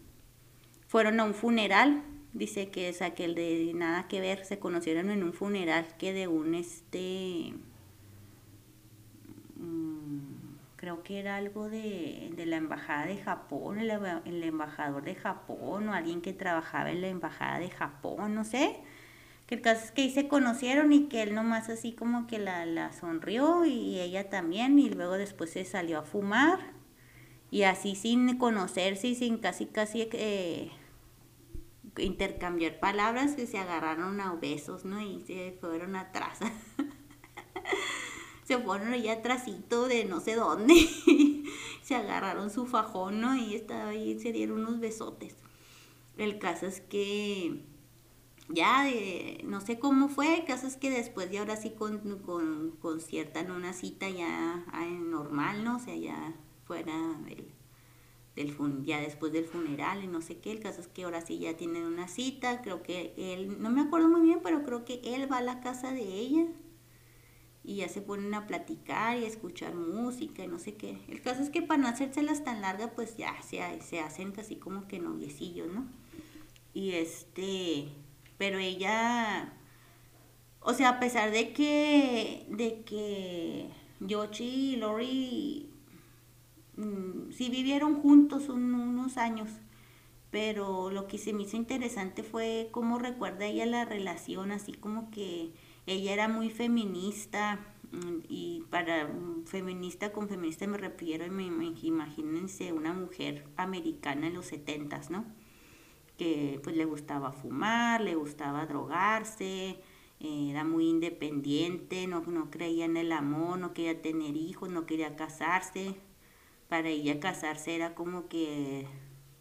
fueron 0.88 1.20
a 1.20 1.24
un 1.24 1.34
funeral 1.34 2.02
Dice 2.34 2.70
que 2.70 2.88
es 2.88 3.02
aquel 3.02 3.34
de 3.34 3.72
nada 3.74 4.08
que 4.08 4.20
ver, 4.20 4.44
se 4.44 4.58
conocieron 4.58 5.10
en 5.10 5.22
un 5.22 5.34
funeral 5.34 5.86
que 5.98 6.14
de 6.14 6.28
un 6.28 6.54
este 6.54 7.52
mm, 9.56 10.52
creo 10.76 11.02
que 11.02 11.20
era 11.20 11.36
algo 11.36 11.68
de, 11.68 12.32
la 12.46 12.56
embajada 12.56 13.06
de 13.06 13.18
Japón, 13.18 13.78
el, 13.78 13.90
el, 13.90 14.42
embajador 14.42 15.04
de 15.04 15.14
Japón 15.14 15.88
o 15.88 15.94
alguien 15.94 16.22
que 16.22 16.32
trabajaba 16.32 16.90
en 16.90 17.02
la 17.02 17.08
embajada 17.08 17.58
de 17.58 17.70
Japón, 17.70 18.34
no 18.34 18.44
sé. 18.44 18.80
Que 19.46 19.56
el 19.56 19.60
caso 19.60 19.84
es 19.84 19.92
que 19.92 20.02
ahí 20.02 20.10
se 20.10 20.26
conocieron 20.28 20.92
y 20.92 21.08
que 21.08 21.22
él 21.22 21.34
nomás 21.34 21.68
así 21.68 21.92
como 21.92 22.26
que 22.26 22.38
la, 22.38 22.64
la 22.66 22.92
sonrió 22.92 23.64
y 23.66 24.00
ella 24.00 24.30
también 24.30 24.78
y 24.78 24.88
luego 24.90 25.18
después 25.18 25.50
se 25.50 25.64
salió 25.64 25.98
a 25.98 26.02
fumar 26.02 26.58
y 27.52 27.64
así 27.64 27.94
sin 27.94 28.38
conocerse 28.38 29.08
y 29.08 29.14
sin 29.14 29.38
casi 29.38 29.66
casi 29.66 30.08
eh, 30.12 30.70
intercambiar 31.99 32.80
palabras 32.80 33.34
que 33.34 33.46
se 33.46 33.58
agarraron 33.58 34.20
a 34.20 34.34
besos, 34.34 34.84
¿no? 34.84 35.00
Y 35.00 35.20
se 35.20 35.56
fueron 35.61 35.96
atrás. 35.96 36.38
se 38.44 38.58
fueron 38.58 38.92
allá 38.92 39.14
atrásito 39.14 39.88
de 39.88 40.04
no 40.04 40.20
sé 40.20 40.34
dónde. 40.34 40.75
se 41.82 41.94
agarraron 41.94 42.50
su 42.50 42.66
fajón, 42.66 43.20
¿no? 43.20 43.37
Y 43.37 43.54
estaba 43.54 43.90
ahí, 43.90 44.18
se 44.18 44.32
dieron 44.32 44.61
unos 44.61 44.80
besotes. 44.80 45.37
El 46.16 46.38
caso 46.38 46.66
es 46.66 46.80
que 46.80 47.64
ya 48.49 48.84
no 49.44 49.61
sé 49.61 49.78
cómo 49.78 50.08
fue, 50.08 50.38
el 50.38 50.44
caso 50.44 50.66
es 50.66 50.76
que 50.76 50.90
después 50.90 51.30
de 51.30 51.38
ahora 51.38 51.56
sí 51.56 51.70
con, 51.70 52.18
con, 52.18 52.72
conciertan 52.80 53.50
una 53.50 53.72
cita 53.72 54.11
ya 54.11 54.64
ah, 54.72 54.87
normal, 54.87 55.64
¿no? 55.64 55.76
O 55.76 55.78
sea, 55.78 55.96
ya 55.96 56.34
fuera 56.66 56.92
el 57.28 57.62
del 58.36 58.56
ya 58.84 59.00
después 59.00 59.32
del 59.32 59.44
funeral 59.44 60.02
y 60.02 60.06
no 60.06 60.22
sé 60.22 60.38
qué. 60.38 60.52
El 60.52 60.60
caso 60.60 60.80
es 60.80 60.88
que 60.88 61.04
ahora 61.04 61.20
sí 61.20 61.38
ya 61.38 61.56
tienen 61.56 61.84
una 61.84 62.08
cita. 62.08 62.62
Creo 62.62 62.82
que 62.82 63.14
él, 63.16 63.60
no 63.60 63.70
me 63.70 63.82
acuerdo 63.82 64.08
muy 64.08 64.22
bien, 64.22 64.40
pero 64.42 64.62
creo 64.62 64.84
que 64.84 65.00
él 65.04 65.30
va 65.30 65.38
a 65.38 65.42
la 65.42 65.60
casa 65.60 65.92
de 65.92 66.02
ella 66.02 66.46
y 67.64 67.76
ya 67.76 67.88
se 67.88 68.00
ponen 68.00 68.34
a 68.34 68.46
platicar 68.46 69.18
y 69.18 69.24
a 69.24 69.28
escuchar 69.28 69.74
música 69.74 70.44
y 70.44 70.48
no 70.48 70.58
sé 70.58 70.74
qué. 70.74 70.98
El 71.08 71.22
caso 71.22 71.42
es 71.42 71.50
que 71.50 71.62
para 71.62 71.80
no 71.80 71.88
hacérselas 71.88 72.42
tan 72.42 72.60
largas, 72.60 72.90
pues 72.94 73.16
ya 73.16 73.40
se, 73.42 73.60
se 73.82 74.00
hacen 74.00 74.32
casi 74.32 74.56
como 74.56 74.88
que 74.88 74.98
noviecillos, 74.98 75.72
¿no? 75.72 75.86
Y 76.74 76.92
este, 76.92 77.88
pero 78.38 78.58
ella, 78.58 79.52
o 80.60 80.74
sea, 80.74 80.88
a 80.90 81.00
pesar 81.00 81.30
de 81.30 81.52
que, 81.52 82.46
de 82.48 82.82
que 82.82 83.68
Yoshi 84.00 84.72
y 84.72 84.76
Lori 84.76 85.71
Mm, 86.76 87.32
sí 87.32 87.50
vivieron 87.50 88.00
juntos 88.00 88.48
unos 88.48 89.18
años, 89.18 89.50
pero 90.30 90.90
lo 90.90 91.06
que 91.06 91.18
se 91.18 91.32
me 91.32 91.42
hizo 91.42 91.56
interesante 91.56 92.22
fue 92.22 92.68
cómo 92.72 92.98
recuerda 92.98 93.46
ella 93.46 93.66
la 93.66 93.84
relación, 93.84 94.50
así 94.52 94.72
como 94.72 95.10
que 95.10 95.52
ella 95.86 96.12
era 96.12 96.28
muy 96.28 96.50
feminista 96.50 97.60
mm, 97.92 98.20
y 98.28 98.62
para 98.70 99.10
feminista 99.46 100.12
con 100.12 100.28
feminista 100.28 100.66
me 100.66 100.78
refiero, 100.78 101.30
me, 101.30 101.44
imagínense 101.82 102.72
una 102.72 102.92
mujer 102.94 103.46
americana 103.56 104.28
en 104.28 104.34
los 104.34 104.46
setentas, 104.46 105.10
¿no? 105.10 105.24
Que 106.16 106.60
pues 106.62 106.76
le 106.76 106.84
gustaba 106.84 107.32
fumar, 107.32 108.00
le 108.00 108.14
gustaba 108.14 108.66
drogarse, 108.66 109.80
era 110.20 110.64
muy 110.64 110.88
independiente, 110.88 112.06
no, 112.06 112.20
no 112.22 112.50
creía 112.50 112.84
en 112.84 112.96
el 112.96 113.12
amor, 113.12 113.58
no 113.58 113.74
quería 113.74 114.00
tener 114.00 114.36
hijos, 114.36 114.70
no 114.70 114.86
quería 114.86 115.16
casarse, 115.16 115.96
para 116.72 116.88
ella 116.88 117.20
casarse 117.20 117.74
era 117.74 117.94
como 117.94 118.28
que 118.28 118.86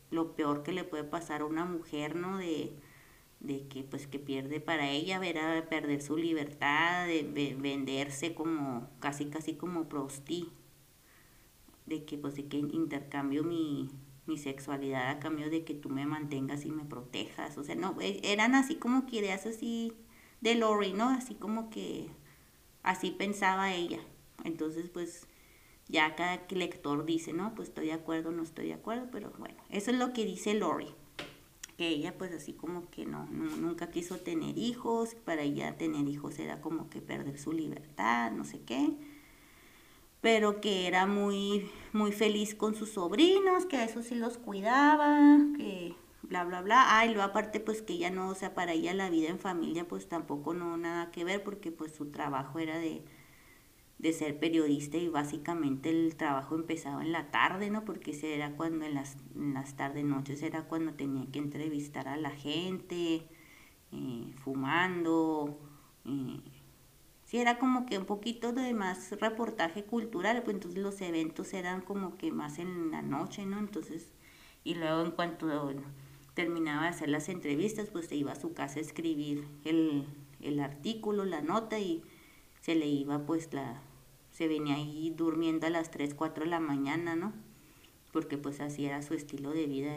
lo 0.09 0.35
peor 0.35 0.63
que 0.63 0.73
le 0.73 0.83
puede 0.83 1.05
pasar 1.05 1.39
a 1.39 1.45
una 1.45 1.63
mujer, 1.63 2.13
¿no? 2.17 2.37
De, 2.37 2.73
que 3.69 3.85
pues 3.89 4.05
que 4.05 4.19
pierde 4.19 4.59
para 4.59 4.89
ella, 4.89 5.17
verá 5.17 5.65
perder 5.69 6.01
su 6.01 6.17
libertad, 6.17 7.07
de, 7.07 7.55
venderse 7.57 8.35
como 8.35 8.89
casi 8.99 9.27
casi 9.27 9.53
como 9.53 9.87
prosti, 9.87 10.51
de 11.85 12.03
que 12.03 12.17
pues 12.17 12.35
de 12.35 12.49
que 12.49 12.57
intercambio 12.57 13.45
mi, 13.45 13.89
mi 14.25 14.37
sexualidad 14.37 15.09
a 15.09 15.19
cambio 15.19 15.49
de 15.49 15.63
que 15.63 15.73
tú 15.73 15.87
me 15.87 16.05
mantengas 16.05 16.65
y 16.65 16.69
me 16.69 16.83
protejas, 16.83 17.57
o 17.57 17.63
sea, 17.63 17.75
no, 17.75 17.95
e, 18.01 18.19
eran 18.25 18.55
así 18.55 18.75
como 18.75 19.05
que 19.05 19.19
ideas 19.19 19.45
así 19.45 19.93
de 20.41 20.55
Lori, 20.55 20.91
¿no? 20.91 21.07
Así 21.07 21.35
como 21.35 21.69
que 21.69 22.09
así 22.83 23.11
pensaba 23.11 23.73
ella. 23.73 24.01
Entonces, 24.43 24.89
pues 24.89 25.29
ya 25.91 26.15
cada 26.15 26.41
lector 26.49 27.05
dice, 27.05 27.33
no, 27.33 27.53
pues 27.53 27.69
estoy 27.69 27.87
de 27.87 27.93
acuerdo, 27.93 28.31
no 28.31 28.43
estoy 28.43 28.67
de 28.67 28.73
acuerdo, 28.73 29.09
pero 29.11 29.31
bueno, 29.37 29.57
eso 29.69 29.91
es 29.91 29.97
lo 29.97 30.13
que 30.13 30.25
dice 30.25 30.53
Lori, 30.53 30.87
que 31.77 31.89
ella 31.89 32.17
pues 32.17 32.31
así 32.31 32.53
como 32.53 32.89
que 32.89 33.05
no, 33.05 33.25
nunca 33.25 33.91
quiso 33.91 34.17
tener 34.17 34.57
hijos, 34.57 35.15
para 35.15 35.41
ella 35.41 35.77
tener 35.77 36.07
hijos 36.07 36.39
era 36.39 36.61
como 36.61 36.89
que 36.89 37.01
perder 37.01 37.37
su 37.37 37.51
libertad, 37.51 38.31
no 38.31 38.45
sé 38.45 38.61
qué, 38.61 38.93
pero 40.21 40.61
que 40.61 40.87
era 40.87 41.05
muy, 41.07 41.69
muy 41.91 42.13
feliz 42.13 42.55
con 42.55 42.73
sus 42.73 42.91
sobrinos, 42.91 43.65
que 43.65 43.77
a 43.77 43.83
eso 43.83 44.01
sí 44.01 44.15
los 44.15 44.37
cuidaba, 44.37 45.39
que 45.57 45.95
bla, 46.21 46.45
bla, 46.45 46.61
bla. 46.61 46.97
Ah, 46.97 47.05
y 47.05 47.09
luego 47.09 47.23
aparte 47.23 47.59
pues 47.59 47.81
que 47.81 47.93
ella 47.93 48.11
no, 48.11 48.29
o 48.29 48.35
sea, 48.35 48.53
para 48.53 48.71
ella 48.71 48.93
la 48.93 49.09
vida 49.09 49.29
en 49.29 49.39
familia 49.39 49.87
pues 49.87 50.07
tampoco 50.07 50.53
no 50.53 50.77
nada 50.77 51.11
que 51.11 51.25
ver 51.25 51.43
porque 51.43 51.71
pues 51.71 51.93
su 51.93 52.11
trabajo 52.11 52.59
era 52.59 52.77
de 52.77 53.03
de 54.01 54.13
ser 54.13 54.39
periodista 54.39 54.97
y 54.97 55.09
básicamente 55.09 55.91
el 55.91 56.15
trabajo 56.15 56.55
empezaba 56.55 57.03
en 57.03 57.11
la 57.11 57.29
tarde, 57.29 57.69
¿no? 57.69 57.85
Porque 57.85 58.11
ese 58.11 58.33
era 58.33 58.51
cuando 58.53 58.83
en 58.85 58.95
las, 58.95 59.15
en 59.35 59.53
las 59.53 59.75
tardes, 59.75 60.03
noches 60.03 60.41
era 60.41 60.63
cuando 60.63 60.93
tenía 60.93 61.27
que 61.31 61.37
entrevistar 61.37 62.07
a 62.07 62.17
la 62.17 62.31
gente, 62.31 63.27
eh, 63.91 64.33
fumando. 64.43 65.59
Eh, 66.05 66.39
sí, 67.25 67.37
era 67.37 67.59
como 67.59 67.85
que 67.85 67.99
un 67.99 68.05
poquito 68.05 68.53
de 68.53 68.73
más 68.73 69.11
reportaje 69.19 69.83
cultural, 69.83 70.41
pues 70.41 70.55
entonces 70.55 70.81
los 70.81 70.99
eventos 71.01 71.53
eran 71.53 71.81
como 71.81 72.17
que 72.17 72.31
más 72.31 72.57
en 72.57 72.89
la 72.89 73.03
noche, 73.03 73.45
¿no? 73.45 73.59
Entonces, 73.59 74.11
y 74.63 74.73
luego 74.73 75.03
en 75.03 75.11
cuanto 75.11 75.47
terminaba 76.33 76.83
de 76.83 76.89
hacer 76.89 77.09
las 77.09 77.29
entrevistas, 77.29 77.89
pues 77.91 78.07
se 78.07 78.15
iba 78.15 78.31
a 78.31 78.35
su 78.35 78.53
casa 78.53 78.79
a 78.79 78.81
escribir 78.81 79.47
el, 79.63 80.07
el 80.39 80.59
artículo, 80.59 81.23
la 81.23 81.41
nota 81.41 81.77
y 81.79 82.03
se 82.61 82.73
le 82.73 82.87
iba 82.87 83.25
pues 83.25 83.53
la, 83.53 83.81
se 84.41 84.47
venía 84.47 84.73
ahí 84.73 85.13
durmiendo 85.15 85.67
a 85.67 85.69
las 85.69 85.91
3, 85.91 86.15
4 86.15 86.45
de 86.45 86.49
la 86.49 86.59
mañana, 86.59 87.15
¿no? 87.15 87.31
Porque 88.11 88.39
pues 88.39 88.59
así 88.59 88.87
era 88.87 89.03
su 89.03 89.13
estilo 89.13 89.51
de 89.51 89.67
vida 89.67 89.95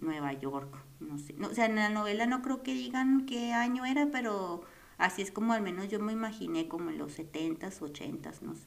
Nueva 0.00 0.32
York, 0.32 0.74
no 1.00 1.18
sé. 1.18 1.34
O 1.42 1.54
sea, 1.54 1.66
en 1.66 1.76
la 1.76 1.90
novela 1.90 2.24
no 2.24 2.40
creo 2.40 2.62
que 2.62 2.72
digan 2.72 3.26
qué 3.26 3.52
año 3.52 3.84
era, 3.84 4.08
pero 4.10 4.62
así 4.96 5.20
es 5.20 5.30
como 5.30 5.52
al 5.52 5.60
menos 5.60 5.90
yo 5.90 6.00
me 6.00 6.14
imaginé 6.14 6.66
como 6.66 6.88
en 6.88 6.96
los 6.96 7.18
70s, 7.18 7.80
80s, 7.80 8.40
no 8.40 8.54
sé. 8.54 8.64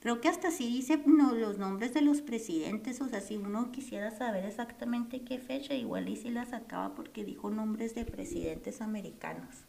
Creo 0.00 0.22
que 0.22 0.28
hasta 0.28 0.50
sí 0.50 0.66
dice 0.68 1.02
no, 1.04 1.34
los 1.34 1.58
nombres 1.58 1.92
de 1.92 2.00
los 2.00 2.22
presidentes, 2.22 3.02
o 3.02 3.08
sea, 3.08 3.20
si 3.20 3.36
uno 3.36 3.70
quisiera 3.70 4.10
saber 4.12 4.46
exactamente 4.46 5.24
qué 5.24 5.38
fecha, 5.38 5.74
igual 5.74 6.08
y 6.08 6.16
si 6.16 6.30
la 6.30 6.46
sacaba 6.46 6.94
porque 6.94 7.22
dijo 7.22 7.50
nombres 7.50 7.94
de 7.94 8.06
presidentes 8.06 8.80
americanos. 8.80 9.66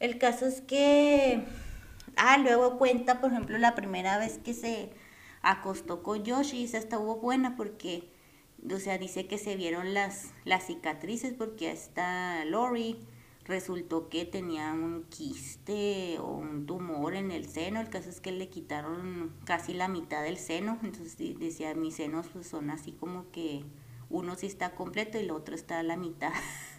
El 0.00 0.18
caso 0.18 0.46
es 0.46 0.62
que 0.62 1.44
Ah, 2.22 2.36
luego 2.36 2.76
cuenta, 2.76 3.18
por 3.18 3.30
ejemplo, 3.32 3.56
la 3.56 3.74
primera 3.74 4.18
vez 4.18 4.36
que 4.36 4.52
se 4.52 4.90
acostó 5.40 6.02
con 6.02 6.22
Yoshi, 6.22 6.64
esa 6.64 6.76
estuvo 6.76 7.16
buena 7.16 7.56
porque, 7.56 8.10
o 8.70 8.78
sea, 8.78 8.98
dice 8.98 9.26
que 9.26 9.38
se 9.38 9.56
vieron 9.56 9.94
las, 9.94 10.34
las 10.44 10.66
cicatrices 10.66 11.32
porque 11.32 11.70
esta 11.70 12.44
Lori 12.44 12.98
resultó 13.46 14.10
que 14.10 14.26
tenía 14.26 14.70
un 14.74 15.06
quiste 15.08 16.18
o 16.18 16.26
un 16.34 16.66
tumor 16.66 17.14
en 17.14 17.30
el 17.30 17.48
seno. 17.48 17.80
El 17.80 17.88
caso 17.88 18.10
es 18.10 18.20
que 18.20 18.32
le 18.32 18.50
quitaron 18.50 19.32
casi 19.46 19.72
la 19.72 19.88
mitad 19.88 20.22
del 20.22 20.36
seno. 20.36 20.78
Entonces 20.82 21.16
decía, 21.38 21.74
mis 21.74 21.96
senos 21.96 22.26
pues, 22.34 22.46
son 22.46 22.68
así 22.68 22.92
como 22.92 23.30
que 23.30 23.64
uno 24.10 24.34
sí 24.34 24.46
está 24.46 24.74
completo 24.74 25.18
y 25.18 25.22
el 25.22 25.30
otro 25.30 25.54
está 25.54 25.78
a 25.78 25.82
la 25.82 25.96
mitad. 25.96 26.32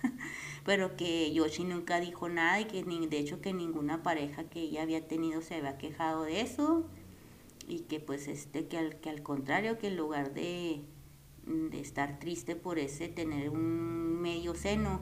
pero 0.63 0.95
que 0.95 1.33
Yoshi 1.33 1.63
nunca 1.63 1.99
dijo 1.99 2.29
nada 2.29 2.59
y 2.59 2.65
que 2.65 2.83
de 2.83 3.17
hecho 3.17 3.41
que 3.41 3.53
ninguna 3.53 4.03
pareja 4.03 4.43
que 4.43 4.61
ella 4.61 4.83
había 4.83 5.07
tenido 5.07 5.41
se 5.41 5.55
había 5.55 5.77
quejado 5.77 6.23
de 6.23 6.41
eso 6.41 6.85
y 7.67 7.79
que 7.81 7.99
pues 7.99 8.27
este 8.27 8.67
que 8.67 8.77
al, 8.77 8.99
que 8.99 9.09
al 9.09 9.23
contrario 9.23 9.77
que 9.79 9.87
en 9.87 9.97
lugar 9.97 10.33
de, 10.33 10.81
de 11.45 11.79
estar 11.79 12.19
triste 12.19 12.55
por 12.55 12.77
ese 12.77 13.07
tener 13.07 13.49
un 13.49 14.21
medio 14.21 14.53
seno 14.53 15.01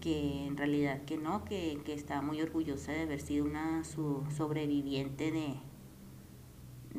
que 0.00 0.46
en 0.46 0.56
realidad 0.56 1.04
que 1.04 1.16
no, 1.16 1.44
que, 1.44 1.80
que 1.84 1.94
estaba 1.94 2.22
muy 2.22 2.40
orgullosa 2.40 2.92
de 2.92 3.02
haber 3.02 3.20
sido 3.20 3.44
una 3.44 3.84
su 3.84 4.24
sobreviviente 4.36 5.30
de, 5.30 5.54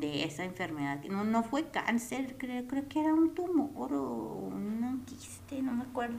de 0.00 0.24
esa 0.24 0.44
enfermedad. 0.44 1.02
No, 1.04 1.24
no 1.24 1.42
fue 1.42 1.70
cáncer, 1.70 2.36
creo, 2.38 2.66
creo 2.66 2.88
que 2.88 3.00
era 3.00 3.14
un 3.14 3.34
tumor 3.34 3.92
o 3.92 4.50
un 4.52 5.04
quiste, 5.06 5.62
no 5.62 5.72
me 5.72 5.82
acuerdo 5.82 6.18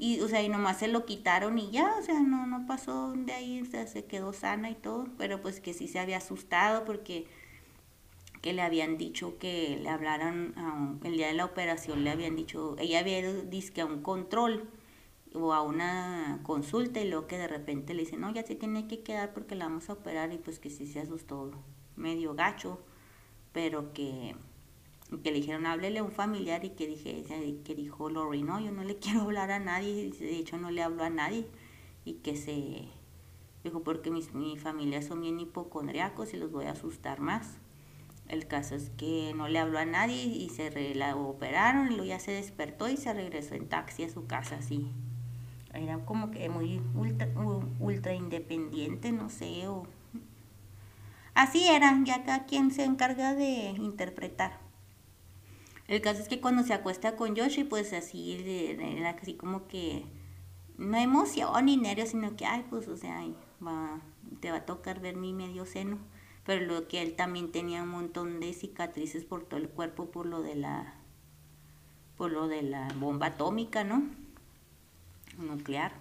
y 0.00 0.18
o 0.20 0.28
sea 0.28 0.42
y 0.42 0.48
nomás 0.48 0.78
se 0.78 0.88
lo 0.88 1.04
quitaron 1.04 1.58
y 1.58 1.70
ya 1.70 1.94
o 1.98 2.02
sea 2.02 2.20
no 2.20 2.46
no 2.46 2.66
pasó 2.66 3.12
de 3.12 3.32
ahí 3.32 3.64
se 3.64 4.04
quedó 4.06 4.32
sana 4.32 4.70
y 4.70 4.74
todo 4.74 5.06
pero 5.18 5.42
pues 5.42 5.60
que 5.60 5.74
sí 5.74 5.86
se 5.86 6.00
había 6.00 6.16
asustado 6.16 6.84
porque 6.86 7.26
que 8.40 8.54
le 8.54 8.62
habían 8.62 8.96
dicho 8.96 9.38
que 9.38 9.78
le 9.80 9.90
hablaran 9.90 10.98
el 11.04 11.12
día 11.12 11.26
de 11.28 11.34
la 11.34 11.44
operación 11.44 12.02
le 12.02 12.10
habían 12.10 12.34
dicho 12.34 12.76
ella 12.78 13.00
había 13.00 13.20
ido 13.20 13.42
a 13.82 13.84
un 13.84 14.02
control 14.02 14.70
o 15.34 15.52
a 15.52 15.60
una 15.60 16.40
consulta 16.44 17.00
y 17.00 17.08
luego 17.08 17.26
que 17.26 17.36
de 17.36 17.46
repente 17.46 17.92
le 17.92 18.02
dicen 18.02 18.22
no 18.22 18.32
ya 18.32 18.42
se 18.42 18.54
tiene 18.54 18.88
que 18.88 19.02
quedar 19.02 19.34
porque 19.34 19.54
la 19.54 19.66
vamos 19.66 19.90
a 19.90 19.92
operar 19.92 20.32
y 20.32 20.38
pues 20.38 20.58
que 20.58 20.70
sí 20.70 20.86
se 20.86 21.00
asustó 21.00 21.52
medio 22.00 22.34
gacho 22.34 22.80
pero 23.52 23.92
que 23.92 24.34
que 25.22 25.32
le 25.32 25.38
dijeron 25.38 25.66
háblele 25.66 25.98
a 25.98 26.04
un 26.04 26.12
familiar 26.12 26.64
y 26.64 26.70
que 26.70 26.86
dije 26.86 27.24
que 27.64 27.74
dijo 27.74 28.10
Lori 28.10 28.42
no 28.42 28.60
yo 28.60 28.72
no 28.72 28.84
le 28.84 28.96
quiero 29.00 29.22
hablar 29.22 29.50
a 29.50 29.58
nadie 29.58 30.10
de 30.10 30.36
hecho 30.36 30.58
no 30.58 30.70
le 30.70 30.82
hablo 30.82 31.04
a 31.04 31.10
nadie 31.10 31.46
y 32.04 32.14
que 32.14 32.36
se 32.36 32.88
dijo 33.62 33.82
porque 33.82 34.10
mis, 34.10 34.34
mi 34.34 34.56
familia 34.56 35.02
son 35.02 35.20
bien 35.20 35.38
hipocondriacos 35.38 36.34
y 36.34 36.36
los 36.36 36.50
voy 36.50 36.66
a 36.66 36.72
asustar 36.72 37.20
más 37.20 37.58
el 38.30 38.46
caso 38.46 38.76
es 38.76 38.90
que 38.90 39.32
no 39.34 39.48
le 39.48 39.58
habló 39.58 39.80
a 39.80 39.84
nadie 39.84 40.24
y 40.24 40.50
se 40.50 40.94
la 40.94 41.16
operaron 41.16 41.88
y 41.88 41.96
luego 41.96 42.04
ya 42.04 42.20
se 42.20 42.30
despertó 42.30 42.88
y 42.88 42.96
se 42.96 43.12
regresó 43.12 43.56
en 43.56 43.68
taxi 43.68 44.04
a 44.04 44.08
su 44.08 44.26
casa 44.28 44.54
así. 44.54 44.86
Era 45.74 45.98
como 46.04 46.30
que 46.30 46.48
muy 46.48 46.80
ultra, 46.94 47.28
ultra 47.80 48.14
independiente, 48.14 49.10
no 49.10 49.30
sé, 49.30 49.66
o... 49.66 49.84
Así 51.40 51.66
era, 51.66 51.98
ya 52.04 52.22
cada 52.24 52.44
quien 52.44 52.70
se 52.70 52.84
encarga 52.84 53.34
de 53.34 53.70
interpretar. 53.70 54.60
El 55.88 56.02
caso 56.02 56.20
es 56.20 56.28
que 56.28 56.40
cuando 56.40 56.62
se 56.64 56.74
acuesta 56.74 57.16
con 57.16 57.34
Yoshi, 57.34 57.64
pues 57.64 57.94
así 57.94 58.32
era 58.78 59.10
así 59.10 59.34
como 59.34 59.66
que 59.66 60.04
no 60.76 60.98
emoción 60.98 61.64
ni 61.64 61.76
nervios, 61.78 62.10
sino 62.10 62.36
que, 62.36 62.44
ay, 62.44 62.64
pues, 62.68 62.88
o 62.88 62.96
sea, 62.96 63.24
va, 63.66 64.00
te 64.40 64.50
va 64.50 64.58
a 64.58 64.66
tocar 64.66 65.00
ver 65.00 65.16
mi 65.16 65.32
medio 65.32 65.64
seno 65.64 65.98
pero 66.44 66.66
lo 66.66 66.88
que 66.88 67.00
él 67.00 67.14
también 67.14 67.52
tenía 67.52 67.82
un 67.82 67.90
montón 67.90 68.40
de 68.40 68.52
cicatrices 68.52 69.24
por 69.24 69.44
todo 69.44 69.60
el 69.60 69.68
cuerpo 69.68 70.10
por 70.10 70.26
lo 70.26 70.42
de 70.42 70.56
la 70.56 70.94
por 72.16 72.32
lo 72.32 72.48
de 72.48 72.62
la 72.62 72.88
bomba 72.96 73.28
atómica, 73.28 73.82
¿no? 73.82 74.02
Nuclear. 75.38 75.92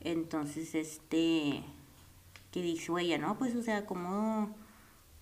Entonces, 0.00 0.74
este, 0.74 1.62
que 2.50 2.62
dijo 2.62 2.98
ella, 2.98 3.18
¿no? 3.18 3.38
Pues, 3.38 3.54
o 3.54 3.62
sea, 3.62 3.86
como 3.86 4.54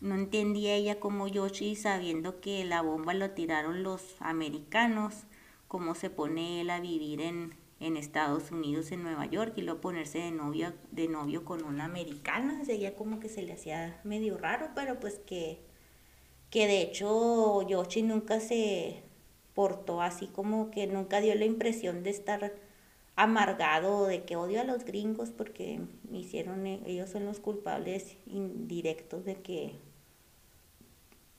no 0.00 0.14
entendía 0.14 0.74
ella 0.74 1.00
como 1.00 1.26
Yoshi 1.26 1.74
sabiendo 1.74 2.40
que 2.40 2.64
la 2.64 2.82
bomba 2.82 3.14
lo 3.14 3.30
tiraron 3.30 3.82
los 3.82 4.16
americanos, 4.20 5.24
cómo 5.68 5.94
se 5.94 6.10
pone 6.10 6.60
él 6.60 6.70
a 6.70 6.80
vivir 6.80 7.20
en, 7.20 7.54
en 7.80 7.96
Estados 7.96 8.50
Unidos, 8.50 8.92
en 8.92 9.02
Nueva 9.02 9.26
York, 9.26 9.54
y 9.56 9.62
luego 9.62 9.80
ponerse 9.80 10.18
de 10.18 10.30
novio, 10.30 10.74
de 10.90 11.08
novio 11.08 11.44
con 11.44 11.64
una 11.64 11.84
americana, 11.86 12.64
sería 12.64 12.94
como 12.94 13.20
que 13.20 13.28
se 13.28 13.42
le 13.42 13.52
hacía 13.54 14.00
medio 14.04 14.36
raro, 14.38 14.70
pero 14.74 15.00
pues 15.00 15.18
que, 15.26 15.60
que 16.50 16.66
de 16.66 16.82
hecho 16.82 17.66
Yoshi 17.66 18.02
nunca 18.02 18.40
se 18.40 19.02
portó 19.54 20.02
así 20.02 20.26
como 20.26 20.70
que 20.70 20.86
nunca 20.86 21.20
dio 21.20 21.34
la 21.34 21.46
impresión 21.46 22.02
de 22.02 22.10
estar 22.10 22.54
amargado 23.16 24.06
de 24.06 24.24
que 24.24 24.36
odio 24.36 24.60
a 24.60 24.64
los 24.64 24.84
gringos 24.84 25.30
porque 25.30 25.80
hicieron 26.12 26.66
ellos 26.66 27.10
son 27.10 27.24
los 27.24 27.40
culpables 27.40 28.16
indirectos 28.26 29.24
de 29.24 29.36
que 29.36 29.74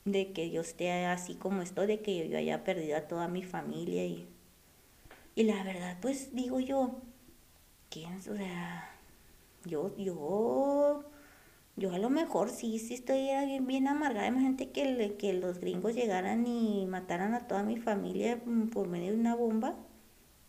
de 0.05 0.31
que 0.33 0.49
yo 0.51 0.61
esté 0.61 1.05
así 1.05 1.35
como 1.35 1.61
estoy, 1.61 1.87
de 1.87 2.01
que 2.01 2.29
yo 2.29 2.37
haya 2.37 2.63
perdido 2.63 2.97
a 2.97 3.01
toda 3.01 3.27
mi 3.27 3.43
familia 3.43 4.05
y 4.05 4.27
y 5.37 5.43
la 5.43 5.63
verdad, 5.63 5.97
pues 6.01 6.33
digo 6.33 6.59
yo, 6.59 6.99
¿quién? 7.91 8.15
O 8.17 8.35
sea, 8.35 8.89
yo, 9.65 9.95
yo, 9.95 11.03
yo 11.75 11.93
a 11.93 11.99
lo 11.99 12.09
mejor 12.09 12.49
sí, 12.49 12.79
sí 12.79 12.95
estoy 12.95 13.21
bien, 13.21 13.67
bien 13.67 13.87
amargada. 13.87 14.27
Imagínate 14.27 14.71
que, 14.71 15.15
que 15.19 15.33
los 15.33 15.59
gringos 15.59 15.93
llegaran 15.93 16.47
y 16.47 16.87
mataran 16.87 17.35
a 17.35 17.47
toda 17.47 17.61
mi 17.61 17.77
familia 17.77 18.41
mm, 18.45 18.69
por 18.69 18.87
medio 18.87 19.11
de 19.11 19.19
una 19.19 19.35
bomba. 19.35 19.75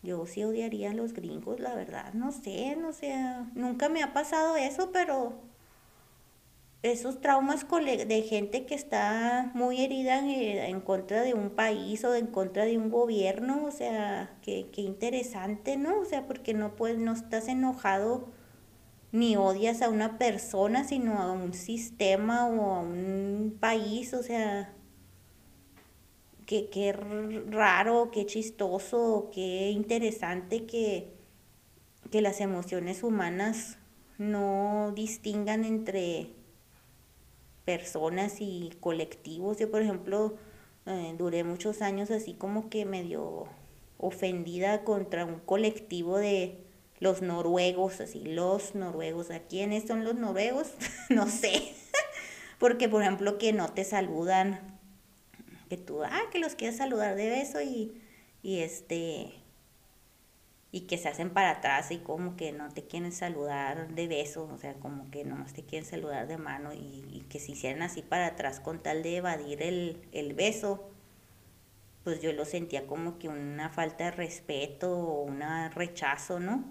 Yo 0.03 0.27
sí 0.27 0.45
odiaría 0.45 0.91
a 0.91 0.95
los 0.95 1.13
gringos, 1.13 1.61
la 1.61 1.75
verdad. 1.75 2.13
No 2.15 2.33
sé, 2.33 2.77
no 2.77 2.93
sé. 2.93 3.15
Nunca 3.55 3.89
me 3.89 4.03
ha 4.03 4.13
pasado 4.13 4.57
eso, 4.57 4.91
pero 4.93 5.49
esos 6.83 7.21
traumas 7.21 7.67
de 7.69 8.23
gente 8.23 8.65
que 8.65 8.75
está 8.75 9.51
muy 9.55 9.81
herida 9.81 10.21
en, 10.21 10.81
contra 10.81 11.23
de 11.23 11.35
un 11.35 11.51
país 11.51 12.05
o 12.05 12.15
en 12.15 12.29
contra 12.29 12.65
de 12.65 12.79
un 12.79 12.91
gobierno, 12.91 13.65
o 13.65 13.73
sea, 13.73 14.37
qué, 14.43 14.69
interesante, 14.77 15.77
¿no? 15.77 16.01
O 16.01 16.05
sea, 16.05 16.27
porque 16.27 16.55
no 16.55 16.77
puedes, 16.77 16.99
no 16.99 17.13
estás 17.13 17.49
enojado 17.49 18.29
ni 19.11 19.37
odias 19.37 19.83
a 19.83 19.89
una 19.89 20.19
persona, 20.19 20.85
sino 20.85 21.19
a 21.19 21.33
un 21.33 21.53
sistema 21.55 22.47
o 22.47 22.75
a 22.75 22.81
un 22.81 23.57
país, 23.59 24.15
o 24.15 24.23
sea, 24.23 24.73
qué, 26.49 26.71
qué 26.71 26.93
raro, 26.93 28.11
qué 28.11 28.25
chistoso, 28.25 29.31
qué 29.35 29.71
interesante 29.71 30.65
que, 30.65 31.13
que 32.11 32.23
las 32.23 32.41
emociones 32.41 33.03
humanas 33.03 33.77
no 34.17 34.93
distingan 34.97 35.67
entre 35.67 36.31
personas 37.67 38.37
y 38.41 38.73
colectivos. 38.81 39.59
Yo, 39.59 39.71
por 39.71 39.83
ejemplo, 39.83 40.37
eh, 40.87 41.15
duré 41.19 41.45
muchos 41.45 41.83
años 41.83 42.11
así 42.11 42.33
como 42.33 42.71
que 42.71 42.87
medio 42.87 43.45
ofendida 43.99 44.85
contra 44.85 45.27
un 45.27 45.41
colectivo 45.41 46.17
de 46.17 46.65
los 46.99 47.21
noruegos, 47.21 48.01
así, 48.01 48.25
los 48.25 48.75
noruegos. 48.75 49.31
¿A 49.31 49.41
quiénes 49.41 49.87
son 49.87 50.03
los 50.03 50.15
noruegos? 50.15 50.69
no 51.11 51.29
sé. 51.29 51.75
Porque, 52.59 52.89
por 52.89 53.03
ejemplo, 53.03 53.37
que 53.37 53.53
no 53.53 53.69
te 53.69 53.85
saludan, 53.85 54.78
que 55.69 55.77
tú, 55.77 56.03
ah, 56.05 56.23
que 56.33 56.39
los 56.39 56.55
quieres 56.55 56.77
saludar 56.79 57.17
de 57.17 57.29
beso 57.31 57.61
y, 57.61 58.01
y 58.43 58.61
este, 58.61 59.33
y 60.71 60.83
que 60.83 60.99
se 60.99 61.09
hacen 61.09 61.31
para 61.31 61.51
atrás 61.51 61.91
y 61.91 61.99
como 61.99 62.37
que 62.37 62.53
no 62.53 62.69
te 62.71 62.85
quieren 62.87 63.13
saludar 63.13 63.89
de 63.95 64.07
beso, 64.09 64.49
o 64.53 64.59
sea, 64.59 64.75
como 64.75 65.11
que 65.11 65.25
nomás 65.25 65.55
te 65.55 65.63
quieren 65.65 65.89
saludar 65.89 66.27
de 66.29 66.37
mano 66.37 66.73
y, 66.75 67.25
que 67.31 67.41
se 67.41 67.53
hicieran 67.53 67.83
así 67.83 68.03
para 68.03 68.27
atrás 68.29 68.61
con 68.61 68.83
tal 68.83 69.03
de 69.03 69.17
evadir 69.17 69.63
el, 69.63 70.01
el 70.13 70.35
beso, 70.35 70.91
pues 72.05 72.21
yo 72.23 72.33
lo 72.33 72.45
sentía 72.45 72.87
como 72.87 73.19
que 73.19 73.29
una 73.29 73.71
falta 73.71 74.05
de 74.05 74.11
respeto 74.13 74.97
o 74.99 75.23
un 75.25 75.43
rechazo, 75.73 76.41
¿no? 76.41 76.65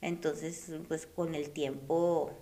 Entonces, 0.00 0.72
pues 0.88 1.06
con 1.06 1.34
el 1.34 1.50
tiempo, 1.50 2.32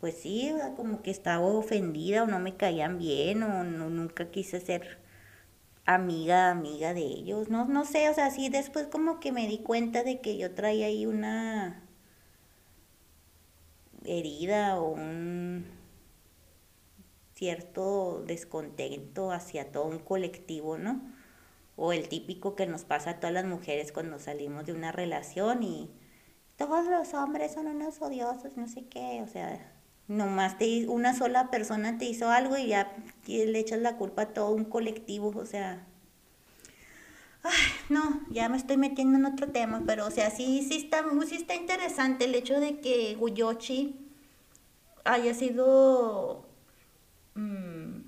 pues 0.00 0.16
sí, 0.16 0.52
como 0.76 1.02
que 1.02 1.10
estaba 1.10 1.46
ofendida 1.46 2.24
o 2.24 2.26
no 2.26 2.38
me 2.40 2.56
caían 2.56 2.98
bien 2.98 3.42
o 3.42 3.64
no, 3.64 3.90
nunca 3.90 4.30
quise 4.30 4.60
ser 4.60 4.98
amiga, 5.86 6.50
amiga 6.50 6.94
de 6.94 7.02
ellos, 7.02 7.48
no, 7.50 7.66
no 7.66 7.84
sé, 7.84 8.08
o 8.08 8.14
sea, 8.14 8.30
sí, 8.30 8.48
después 8.48 8.86
como 8.86 9.20
que 9.20 9.32
me 9.32 9.46
di 9.48 9.58
cuenta 9.58 10.02
de 10.04 10.20
que 10.20 10.36
yo 10.38 10.54
traía 10.54 10.86
ahí 10.86 11.06
una 11.06 11.82
herida 14.04 14.80
o 14.80 14.90
un 14.90 15.66
cierto 17.34 18.22
descontento 18.26 19.32
hacia 19.32 19.72
todo 19.72 19.86
un 19.86 19.98
colectivo, 19.98 20.78
¿no? 20.78 21.00
O 21.76 21.92
el 21.92 22.08
típico 22.08 22.54
que 22.56 22.66
nos 22.66 22.84
pasa 22.84 23.10
a 23.10 23.20
todas 23.20 23.32
las 23.32 23.46
mujeres 23.46 23.92
cuando 23.92 24.18
salimos 24.18 24.66
de 24.66 24.72
una 24.74 24.92
relación 24.92 25.62
y 25.62 25.90
todos 26.56 26.86
los 26.86 27.14
hombres 27.14 27.52
son 27.54 27.66
unos 27.68 28.00
odiosos, 28.02 28.56
no 28.56 28.68
sé 28.68 28.86
qué, 28.86 29.22
o 29.22 29.28
sea, 29.28 29.72
nomás 30.10 30.58
te, 30.58 30.88
una 30.88 31.14
sola 31.16 31.50
persona 31.52 31.96
te 31.96 32.04
hizo 32.04 32.30
algo 32.30 32.56
y 32.56 32.66
ya 32.66 32.96
le 33.28 33.58
echas 33.60 33.78
la 33.78 33.96
culpa 33.96 34.22
a 34.22 34.34
todo 34.34 34.50
un 34.50 34.64
colectivo, 34.64 35.32
o 35.36 35.46
sea, 35.46 35.86
ay, 37.44 37.52
no, 37.88 38.20
ya 38.28 38.48
me 38.48 38.56
estoy 38.56 38.76
metiendo 38.76 39.18
en 39.18 39.26
otro 39.26 39.52
tema, 39.52 39.84
pero 39.86 40.06
o 40.06 40.10
sea, 40.10 40.30
sí, 40.30 40.66
sí 40.68 40.78
está, 40.78 41.04
sí 41.28 41.36
está 41.36 41.54
interesante 41.54 42.24
el 42.24 42.34
hecho 42.34 42.58
de 42.58 42.80
que 42.80 43.16
Guyochi 43.20 43.94
haya 45.04 45.32
sido 45.32 46.44
mm, 47.36 48.00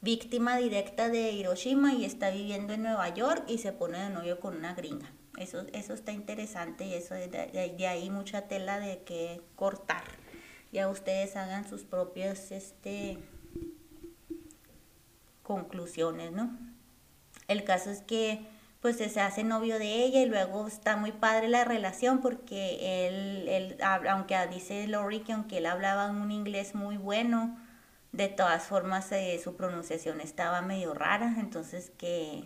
víctima 0.00 0.58
directa 0.58 1.08
de 1.08 1.32
Hiroshima 1.32 1.94
y 1.94 2.04
está 2.04 2.30
viviendo 2.30 2.72
en 2.72 2.84
Nueva 2.84 3.08
York 3.08 3.44
y 3.48 3.58
se 3.58 3.72
pone 3.72 3.98
de 3.98 4.10
novio 4.10 4.38
con 4.38 4.56
una 4.56 4.74
gringa. 4.74 5.10
Eso, 5.38 5.66
eso 5.72 5.92
está 5.92 6.12
interesante 6.12 6.86
y 6.86 6.94
eso 6.94 7.14
de, 7.14 7.26
de 7.28 7.86
ahí 7.88 8.10
mucha 8.10 8.42
tela 8.42 8.78
de 8.78 9.02
que 9.02 9.40
cortar 9.56 10.04
ya 10.72 10.88
ustedes 10.88 11.36
hagan 11.36 11.68
sus 11.68 11.84
propias 11.84 12.50
este, 12.50 13.18
conclusiones, 15.42 16.32
¿no? 16.32 16.56
El 17.46 17.64
caso 17.64 17.90
es 17.90 18.02
que 18.02 18.46
pues 18.80 18.96
se 18.96 19.20
hace 19.20 19.42
novio 19.42 19.78
de 19.78 20.04
ella 20.04 20.20
y 20.20 20.26
luego 20.26 20.68
está 20.68 20.96
muy 20.96 21.10
padre 21.10 21.48
la 21.48 21.64
relación 21.64 22.20
porque 22.20 23.06
él, 23.08 23.48
él 23.48 23.78
aunque 23.82 24.36
dice 24.48 24.86
Lori 24.86 25.20
que 25.20 25.32
aunque 25.32 25.58
él 25.58 25.66
hablaba 25.66 26.10
un 26.10 26.30
inglés 26.30 26.74
muy 26.74 26.96
bueno, 26.96 27.58
de 28.12 28.28
todas 28.28 28.64
formas 28.64 29.10
eh, 29.12 29.40
su 29.42 29.56
pronunciación 29.56 30.20
estaba 30.20 30.62
medio 30.62 30.94
rara, 30.94 31.34
entonces 31.38 31.90
que, 31.98 32.44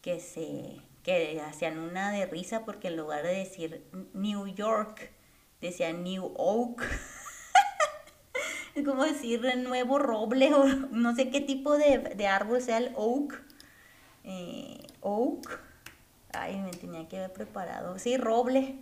que 0.00 0.20
se 0.20 0.80
que 1.02 1.40
hacían 1.40 1.78
una 1.78 2.10
de 2.10 2.26
risa 2.26 2.64
porque 2.64 2.88
en 2.88 2.96
lugar 2.96 3.22
de 3.22 3.34
decir 3.34 3.86
New 4.12 4.48
York, 4.48 5.12
decía 5.60 5.92
New 5.92 6.32
Oak. 6.36 6.82
como 8.84 9.04
decir 9.04 9.42
nuevo 9.56 9.98
roble 9.98 10.52
o 10.54 10.64
no 10.90 11.14
sé 11.14 11.30
qué 11.30 11.40
tipo 11.40 11.76
de, 11.76 12.26
árbol 12.26 12.60
sea 12.60 12.78
el 12.78 12.92
oak. 12.96 13.42
Eh, 14.24 14.78
oak. 15.00 15.60
Ay, 16.32 16.58
me 16.58 16.70
tenía 16.70 17.08
que 17.08 17.18
haber 17.18 17.32
preparado. 17.32 17.98
Sí, 17.98 18.16
roble. 18.16 18.76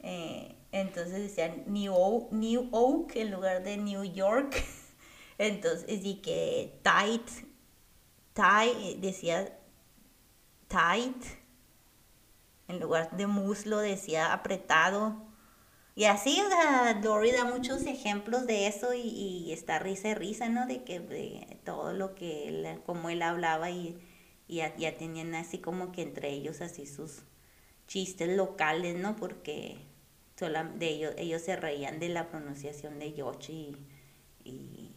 Eh, 0.00 0.54
entonces 0.72 1.14
decían 1.14 1.62
New 1.66 1.94
Oak, 1.94 2.32
New 2.32 2.68
Oak 2.72 3.16
en 3.16 3.30
lugar 3.30 3.62
de 3.62 3.76
New 3.76 4.04
York. 4.04 4.62
Entonces, 5.38 6.04
y 6.04 6.16
que 6.16 6.78
tight, 6.82 7.26
tight, 8.34 8.98
decía 8.98 9.56
tight, 10.68 11.16
en 12.68 12.80
lugar 12.80 13.16
de 13.16 13.26
muslo 13.26 13.78
decía 13.78 14.32
apretado. 14.32 15.33
Y 15.96 16.06
así, 16.06 16.42
Dory 17.02 17.30
da 17.30 17.44
muchos 17.44 17.86
ejemplos 17.86 18.46
de 18.46 18.66
eso 18.66 18.94
y, 18.94 19.52
está 19.52 19.78
risa 19.78 20.08
y 20.08 20.14
risa, 20.14 20.48
¿no? 20.48 20.66
De 20.66 20.82
que 20.82 20.98
de 20.98 21.58
todo 21.64 21.92
lo 21.92 22.16
que 22.16 22.48
él, 22.48 22.80
como 22.84 23.10
él 23.10 23.22
hablaba 23.22 23.70
y, 23.70 23.96
ya, 24.48 24.74
tenían 24.96 25.34
así 25.36 25.58
como 25.58 25.92
que 25.92 26.02
entre 26.02 26.30
ellos 26.30 26.60
así 26.62 26.86
sus 26.86 27.22
chistes 27.86 28.36
locales, 28.36 28.96
¿no? 28.96 29.14
Porque 29.14 29.78
de 30.76 30.88
ellos, 30.88 31.14
ellos 31.16 31.42
se 31.42 31.54
reían 31.54 32.00
de 32.00 32.08
la 32.08 32.28
pronunciación 32.28 32.98
de 32.98 33.12
Yoshi 33.12 33.76
y, 34.42 34.90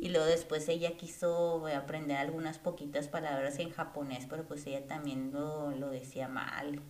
y, 0.00 0.08
luego 0.08 0.26
después 0.26 0.68
ella 0.68 0.96
quiso 0.96 1.64
aprender 1.68 2.16
algunas 2.16 2.58
poquitas 2.58 3.06
palabras 3.06 3.60
en 3.60 3.70
japonés, 3.70 4.26
pero 4.28 4.48
pues 4.48 4.66
ella 4.66 4.84
también 4.88 5.30
lo, 5.32 5.70
lo 5.70 5.90
decía 5.90 6.26
mal 6.26 6.82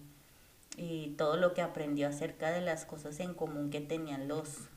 y 0.79 1.15
todo 1.19 1.37
lo 1.37 1.55
que 1.55 1.61
aprendió 1.61 2.09
acerca 2.09 2.51
de 2.51 2.61
las 2.61 2.87
cosas 2.87 3.19
en 3.21 3.35
común 3.35 3.71
que 3.71 3.81
tenían 3.81 4.29
los, 4.29 4.69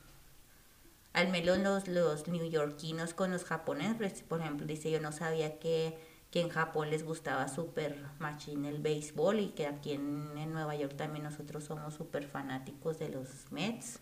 al 1.12 1.28
menos 1.28 1.58
los, 1.58 1.88
los 1.88 2.28
neoyorquinos 2.28 3.14
con 3.14 3.30
los 3.30 3.44
japoneses. 3.44 4.22
Por 4.22 4.40
ejemplo, 4.40 4.66
dice, 4.66 4.90
yo 4.90 5.00
no 5.00 5.12
sabía 5.12 5.60
que, 5.60 5.96
que 6.32 6.40
en 6.40 6.48
Japón 6.48 6.90
les 6.90 7.04
gustaba 7.04 7.46
súper 7.46 8.04
machín 8.18 8.64
el 8.64 8.82
béisbol 8.82 9.38
y 9.38 9.48
que 9.50 9.66
aquí 9.66 9.92
en, 9.92 10.36
en, 10.36 10.52
Nueva 10.52 10.74
York 10.74 10.96
también 10.96 11.24
nosotros 11.24 11.64
somos 11.64 11.94
súper 11.94 12.26
fanáticos 12.26 12.98
de 12.98 13.08
los 13.08 13.50
Mets. 13.52 14.00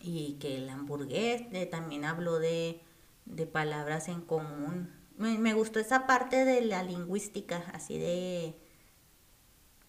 Y 0.00 0.38
que 0.40 0.56
el 0.56 0.68
hamburgués 0.70 1.42
también 1.70 2.04
habló 2.04 2.38
de, 2.38 2.80
de 3.26 3.46
palabras 3.46 4.08
en 4.08 4.22
común. 4.22 4.92
Me, 5.16 5.38
me 5.38 5.52
gustó 5.52 5.78
esa 5.78 6.06
parte 6.06 6.44
de 6.44 6.62
la 6.62 6.82
lingüística, 6.82 7.62
así 7.72 7.98
de 7.98 8.56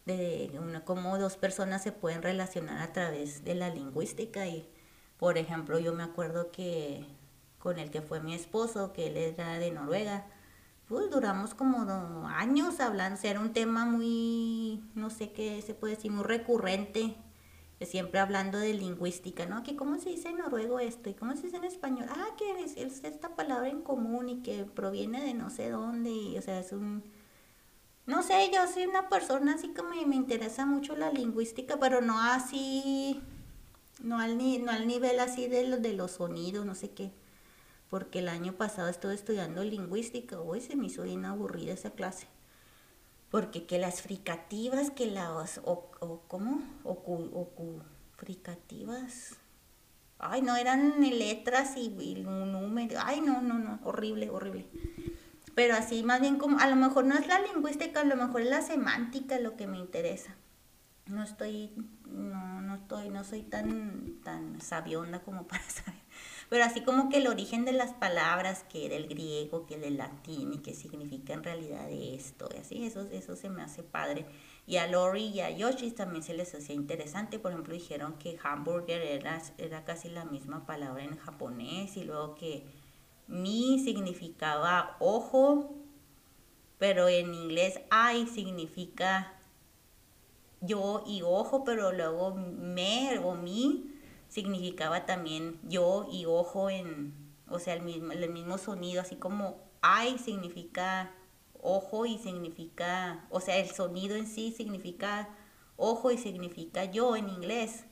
de 0.05 0.51
una, 0.59 0.85
cómo 0.85 1.17
dos 1.17 1.37
personas 1.37 1.83
se 1.83 1.91
pueden 1.91 2.21
relacionar 2.21 2.81
a 2.81 2.93
través 2.93 3.43
de 3.43 3.55
la 3.55 3.69
lingüística 3.69 4.47
y 4.47 4.69
por 5.17 5.37
ejemplo 5.37 5.79
yo 5.79 5.93
me 5.93 6.03
acuerdo 6.03 6.51
que 6.51 7.05
con 7.59 7.79
el 7.79 7.89
que 7.89 8.01
fue 8.01 8.19
mi 8.19 8.35
esposo 8.35 8.93
que 8.93 9.07
él 9.07 9.17
era 9.17 9.57
de 9.57 9.71
Noruega 9.71 10.27
pues 10.87 11.09
duramos 11.09 11.55
como 11.55 12.27
años 12.27 12.79
hablando 12.79 13.17
o 13.17 13.21
sea, 13.21 13.31
era 13.31 13.39
un 13.39 13.53
tema 13.53 13.85
muy 13.85 14.83
no 14.93 15.09
sé 15.09 15.31
qué 15.31 15.61
se 15.61 15.73
puede 15.73 15.95
decir 15.95 16.11
muy 16.11 16.23
recurrente 16.23 17.15
siempre 17.85 18.19
hablando 18.19 18.57
de 18.57 18.73
lingüística, 18.73 19.45
¿no? 19.45 19.63
Que 19.63 19.75
cómo 19.75 19.99
se 19.99 20.09
dice 20.09 20.29
en 20.29 20.37
noruego 20.37 20.79
esto 20.79 21.09
y 21.09 21.13
cómo 21.13 21.35
se 21.35 21.43
dice 21.43 21.57
en 21.57 21.65
español. 21.65 22.07
Ah, 22.09 22.29
que 22.37 22.63
es, 22.63 22.77
es 22.77 23.03
esta 23.03 23.35
palabra 23.35 23.69
en 23.69 23.81
común 23.81 24.29
y 24.29 24.41
que 24.41 24.65
proviene 24.65 25.21
de 25.23 25.33
no 25.33 25.49
sé 25.49 25.69
dónde. 25.69 26.11
Y, 26.11 26.37
o 26.37 26.41
sea, 26.41 26.59
es 26.59 26.71
un 26.71 27.03
no 28.05 28.21
sé, 28.21 28.51
yo 28.53 28.67
soy 28.71 28.85
una 28.85 29.09
persona 29.09 29.55
así 29.55 29.69
que 29.69 29.81
me, 29.81 30.15
interesa 30.15 30.65
mucho 30.65 30.95
la 30.95 31.11
lingüística, 31.11 31.77
pero 31.79 32.01
no 32.01 32.21
así, 32.21 33.21
no 34.01 34.19
al, 34.19 34.37
ni, 34.37 34.59
no 34.59 34.71
al 34.71 34.85
nivel 34.85 35.19
así 35.19 35.47
de 35.47 35.67
los, 35.67 35.81
de 35.81 35.93
los 35.93 36.11
sonidos, 36.11 36.65
no 36.65 36.75
sé 36.75 36.91
qué. 36.91 37.11
Porque 37.89 38.19
el 38.19 38.29
año 38.29 38.53
pasado 38.53 38.89
estuve 38.89 39.15
estudiando 39.15 39.63
lingüística, 39.63 40.39
hoy 40.39 40.61
se 40.61 40.75
me 40.75 40.87
hizo 40.87 41.03
bien 41.03 41.25
aburrida 41.25 41.73
esa 41.73 41.91
clase. 41.91 42.27
Porque 43.31 43.65
que 43.65 43.79
las 43.79 44.01
fricativas, 44.03 44.91
que 44.91 45.07
las, 45.07 45.59
o, 45.65 45.89
o 45.99 46.21
¿cómo? 46.27 46.61
Ocu, 46.83 47.81
fricativas. 48.17 49.35
Ay, 50.19 50.43
no, 50.43 50.55
eran 50.55 51.01
letras 51.01 51.75
y, 51.75 51.87
y 51.99 52.15
números. 52.23 53.01
Ay, 53.03 53.21
no, 53.21 53.41
no, 53.41 53.57
no, 53.57 53.79
horrible, 53.83 54.29
horrible 54.29 54.67
pero 55.55 55.75
así 55.75 56.03
más 56.03 56.19
bien 56.19 56.37
como, 56.37 56.59
a 56.59 56.67
lo 56.67 56.75
mejor 56.75 57.05
no 57.05 57.15
es 57.15 57.27
la 57.27 57.39
lingüística, 57.39 58.01
a 58.01 58.03
lo 58.03 58.17
mejor 58.17 58.41
es 58.41 58.49
la 58.49 58.61
semántica 58.61 59.39
lo 59.39 59.55
que 59.55 59.67
me 59.67 59.77
interesa. 59.77 60.35
No 61.07 61.23
estoy, 61.23 61.71
no, 62.07 62.61
no 62.61 62.75
estoy, 62.75 63.09
no 63.09 63.23
soy 63.23 63.43
tan, 63.43 64.21
tan 64.23 64.59
sabionda 64.59 65.21
como 65.21 65.47
para 65.47 65.63
saber. 65.63 66.01
Pero 66.49 66.63
así 66.63 66.81
como 66.81 67.09
que 67.09 67.17
el 67.17 67.27
origen 67.27 67.63
de 67.63 67.71
las 67.71 67.93
palabras, 67.93 68.65
que 68.69 68.89
del 68.89 69.07
griego, 69.07 69.65
que 69.65 69.77
del 69.77 69.97
latín 69.97 70.53
y 70.53 70.57
qué 70.59 70.73
significa 70.73 71.33
en 71.33 71.43
realidad 71.43 71.87
esto, 71.89 72.49
y 72.53 72.59
así, 72.59 72.85
eso, 72.85 73.07
eso 73.11 73.35
se 73.35 73.49
me 73.49 73.63
hace 73.63 73.81
padre. 73.81 74.25
Y 74.67 74.77
a 74.77 74.87
Lori 74.87 75.27
y 75.27 75.41
a 75.41 75.49
Yoshi 75.49 75.91
también 75.91 76.23
se 76.23 76.33
les 76.33 76.53
hacía 76.53 76.75
interesante. 76.75 77.39
Por 77.39 77.51
ejemplo, 77.51 77.73
dijeron 77.73 78.17
que 78.17 78.37
hamburger 78.43 79.01
era, 79.01 79.41
era 79.57 79.85
casi 79.85 80.09
la 80.09 80.25
misma 80.25 80.65
palabra 80.65 81.03
en 81.03 81.17
japonés 81.17 81.97
y 81.97 82.03
luego 82.03 82.35
que 82.35 82.65
mi 83.27 83.79
significaba 83.79 84.97
ojo, 84.99 85.73
pero 86.77 87.07
en 87.07 87.33
inglés 87.33 87.79
I 87.91 88.27
significa 88.27 89.33
yo 90.61 91.03
y 91.05 91.21
ojo, 91.21 91.63
pero 91.63 91.91
luego 91.91 92.35
me 92.35 93.19
o 93.19 93.35
mi 93.35 93.91
significaba 94.27 95.05
también 95.05 95.59
yo 95.63 96.07
y 96.11 96.25
ojo 96.25 96.69
en, 96.69 97.13
o 97.49 97.59
sea, 97.59 97.73
el 97.73 97.83
mismo, 97.83 98.11
el 98.11 98.29
mismo 98.31 98.57
sonido, 98.57 99.01
así 99.01 99.15
como 99.15 99.57
I 99.83 100.17
significa 100.17 101.13
ojo 101.61 102.05
y 102.05 102.17
significa, 102.17 103.25
o 103.29 103.41
sea, 103.41 103.57
el 103.57 103.69
sonido 103.71 104.15
en 104.15 104.27
sí 104.27 104.53
significa 104.55 105.29
ojo 105.77 106.11
y 106.11 106.17
significa 106.17 106.85
yo 106.85 107.15
en 107.15 107.29
inglés 107.29 107.85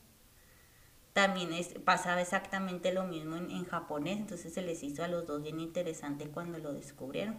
también 1.14 1.54
es, 1.54 1.76
pasaba 1.86 2.22
exactamente 2.22 2.92
lo 2.92 3.06
mismo 3.06 3.38
en, 3.38 3.66
japonés, 3.66 4.18
entonces 4.18 4.54
se 4.54 4.64
les 4.64 4.84
hizo 4.84 5.04
a 5.04 5.08
los 5.08 5.26
dos 5.28 5.44
bien 5.44 5.60
interesante 5.60 6.28
cuando 6.28 6.58
lo 6.58 6.74
descubrieron. 6.74 7.38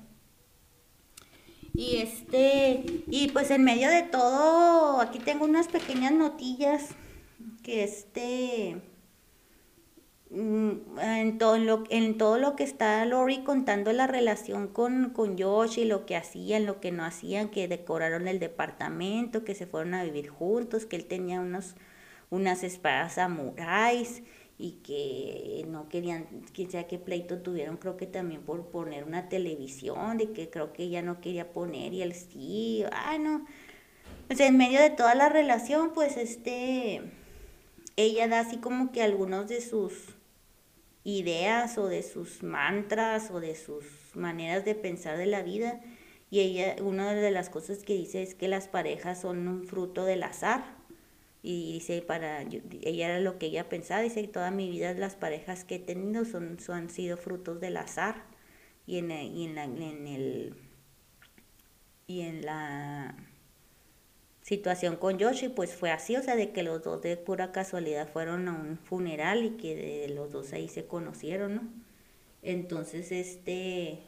Y 1.74 1.96
este, 1.96 2.84
y 3.08 3.28
pues 3.32 3.50
en 3.50 3.64
medio 3.64 3.90
de 3.90 4.04
todo, 4.04 5.00
aquí 5.00 5.18
tengo 5.18 5.44
unas 5.44 5.66
pequeñas 5.66 6.12
notillas 6.12 6.90
que 7.64 7.82
este, 7.82 8.80
mm, 10.30 11.00
en 11.00 11.38
todo 11.38 11.58
lo, 11.58 11.82
en 11.90 12.16
todo 12.16 12.38
lo 12.38 12.54
que 12.54 12.62
está 12.62 13.04
Lori 13.04 13.42
contando 13.42 13.92
la 13.92 14.06
relación 14.06 14.68
con, 14.68 15.10
con 15.10 15.36
Yoshi, 15.36 15.84
lo 15.84 16.06
que 16.06 16.14
hacían, 16.14 16.64
lo 16.64 16.78
que 16.78 16.92
no 16.92 17.04
hacían, 17.04 17.48
que 17.48 17.66
decoraron 17.66 18.28
el 18.28 18.38
departamento, 18.38 19.42
que 19.42 19.56
se 19.56 19.66
fueron 19.66 19.94
a 19.94 20.04
vivir 20.04 20.28
juntos, 20.28 20.86
que 20.86 20.94
él 20.94 21.06
tenía 21.06 21.40
unos 21.40 21.74
unas 22.30 22.64
espadas 22.64 23.14
samuráis 23.14 24.22
y 24.58 24.72
que 24.84 25.64
no 25.68 25.88
querían, 25.88 26.26
quién 26.52 26.70
sea 26.70 26.86
qué 26.86 26.98
pleito 26.98 27.38
tuvieron, 27.42 27.76
creo 27.76 27.96
que 27.96 28.06
también 28.06 28.42
por 28.42 28.66
poner 28.68 29.04
una 29.04 29.28
televisión, 29.28 30.16
de 30.16 30.32
que 30.32 30.48
creo 30.48 30.72
que 30.72 30.84
ella 30.84 31.02
no 31.02 31.20
quería 31.20 31.52
poner 31.52 31.92
y 31.92 32.02
él 32.02 32.14
sí, 32.14 32.84
ah, 32.92 33.18
no. 33.18 33.46
Pues 34.28 34.40
en 34.40 34.56
medio 34.56 34.80
de 34.80 34.90
toda 34.90 35.14
la 35.14 35.28
relación, 35.28 35.92
pues 35.92 36.16
este, 36.16 37.02
ella 37.96 38.28
da 38.28 38.40
así 38.40 38.58
como 38.58 38.92
que 38.92 39.02
algunos 39.02 39.48
de 39.48 39.60
sus 39.60 40.14
ideas 41.02 41.76
o 41.76 41.88
de 41.88 42.02
sus 42.02 42.42
mantras 42.42 43.30
o 43.30 43.40
de 43.40 43.54
sus 43.54 43.84
maneras 44.14 44.64
de 44.64 44.74
pensar 44.74 45.18
de 45.18 45.26
la 45.26 45.42
vida. 45.42 45.80
Y 46.30 46.40
ella, 46.40 46.76
una 46.82 47.12
de 47.14 47.30
las 47.30 47.50
cosas 47.50 47.84
que 47.84 47.94
dice 47.94 48.22
es 48.22 48.34
que 48.34 48.48
las 48.48 48.66
parejas 48.66 49.20
son 49.20 49.46
un 49.46 49.64
fruto 49.64 50.04
del 50.04 50.22
azar 50.22 50.64
y 51.46 51.74
dice, 51.74 52.00
para, 52.00 52.40
ella 52.40 53.06
era 53.06 53.20
lo 53.20 53.38
que 53.38 53.46
ella 53.46 53.68
pensaba, 53.68 54.00
dice, 54.00 54.26
toda 54.28 54.50
mi 54.50 54.70
vida 54.70 54.94
las 54.94 55.14
parejas 55.14 55.64
que 55.64 55.74
he 55.74 55.78
tenido 55.78 56.24
son, 56.24 56.58
son 56.58 56.76
han 56.76 56.90
sido 56.90 57.18
frutos 57.18 57.60
del 57.60 57.76
azar. 57.76 58.24
Y 58.86 58.98
en, 58.98 59.10
y 59.10 59.44
en, 59.44 59.54
la, 59.54 59.64
en 59.64 60.06
el 60.06 60.56
y 62.06 62.22
en 62.22 62.46
la 62.46 63.14
situación 64.42 64.96
con 64.96 65.18
Yoshi 65.18 65.50
pues 65.50 65.74
fue 65.74 65.90
así, 65.90 66.16
o 66.16 66.22
sea, 66.22 66.34
de 66.34 66.52
que 66.52 66.62
los 66.62 66.82
dos 66.82 67.02
de 67.02 67.18
pura 67.18 67.52
casualidad 67.52 68.08
fueron 68.08 68.48
a 68.48 68.52
un 68.52 68.78
funeral 68.78 69.44
y 69.44 69.50
que 69.50 69.76
de 69.76 70.08
los 70.14 70.32
dos 70.32 70.52
ahí 70.54 70.68
se 70.68 70.86
conocieron, 70.86 71.54
¿no? 71.56 71.62
Entonces, 72.42 73.12
este, 73.12 74.00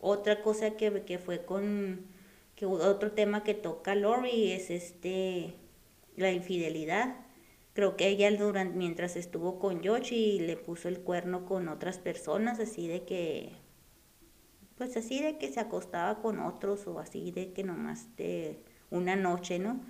otra 0.00 0.42
cosa 0.42 0.72
que, 0.76 1.02
que 1.04 1.18
fue 1.18 1.44
con, 1.44 2.06
que 2.56 2.66
otro 2.66 3.12
tema 3.12 3.44
que 3.44 3.54
toca 3.54 3.94
Lori 3.94 4.52
es 4.52 4.70
este, 4.70 5.54
la 6.16 6.30
infidelidad. 6.32 7.16
Creo 7.74 7.96
que 7.96 8.08
ella 8.08 8.30
durante, 8.32 8.76
mientras 8.76 9.16
estuvo 9.16 9.58
con 9.58 9.80
Yoshi 9.80 10.40
le 10.40 10.56
puso 10.56 10.88
el 10.88 11.00
cuerno 11.00 11.46
con 11.46 11.68
otras 11.68 11.98
personas, 11.98 12.60
así 12.60 12.86
de 12.86 13.04
que, 13.04 13.52
pues 14.76 14.96
así 14.96 15.22
de 15.22 15.38
que 15.38 15.50
se 15.50 15.60
acostaba 15.60 16.20
con 16.20 16.40
otros 16.40 16.86
o 16.86 16.98
así 16.98 17.30
de 17.30 17.52
que 17.52 17.64
nomás 17.64 18.14
de 18.16 18.58
una 18.90 19.16
noche, 19.16 19.58
¿no? 19.58 19.80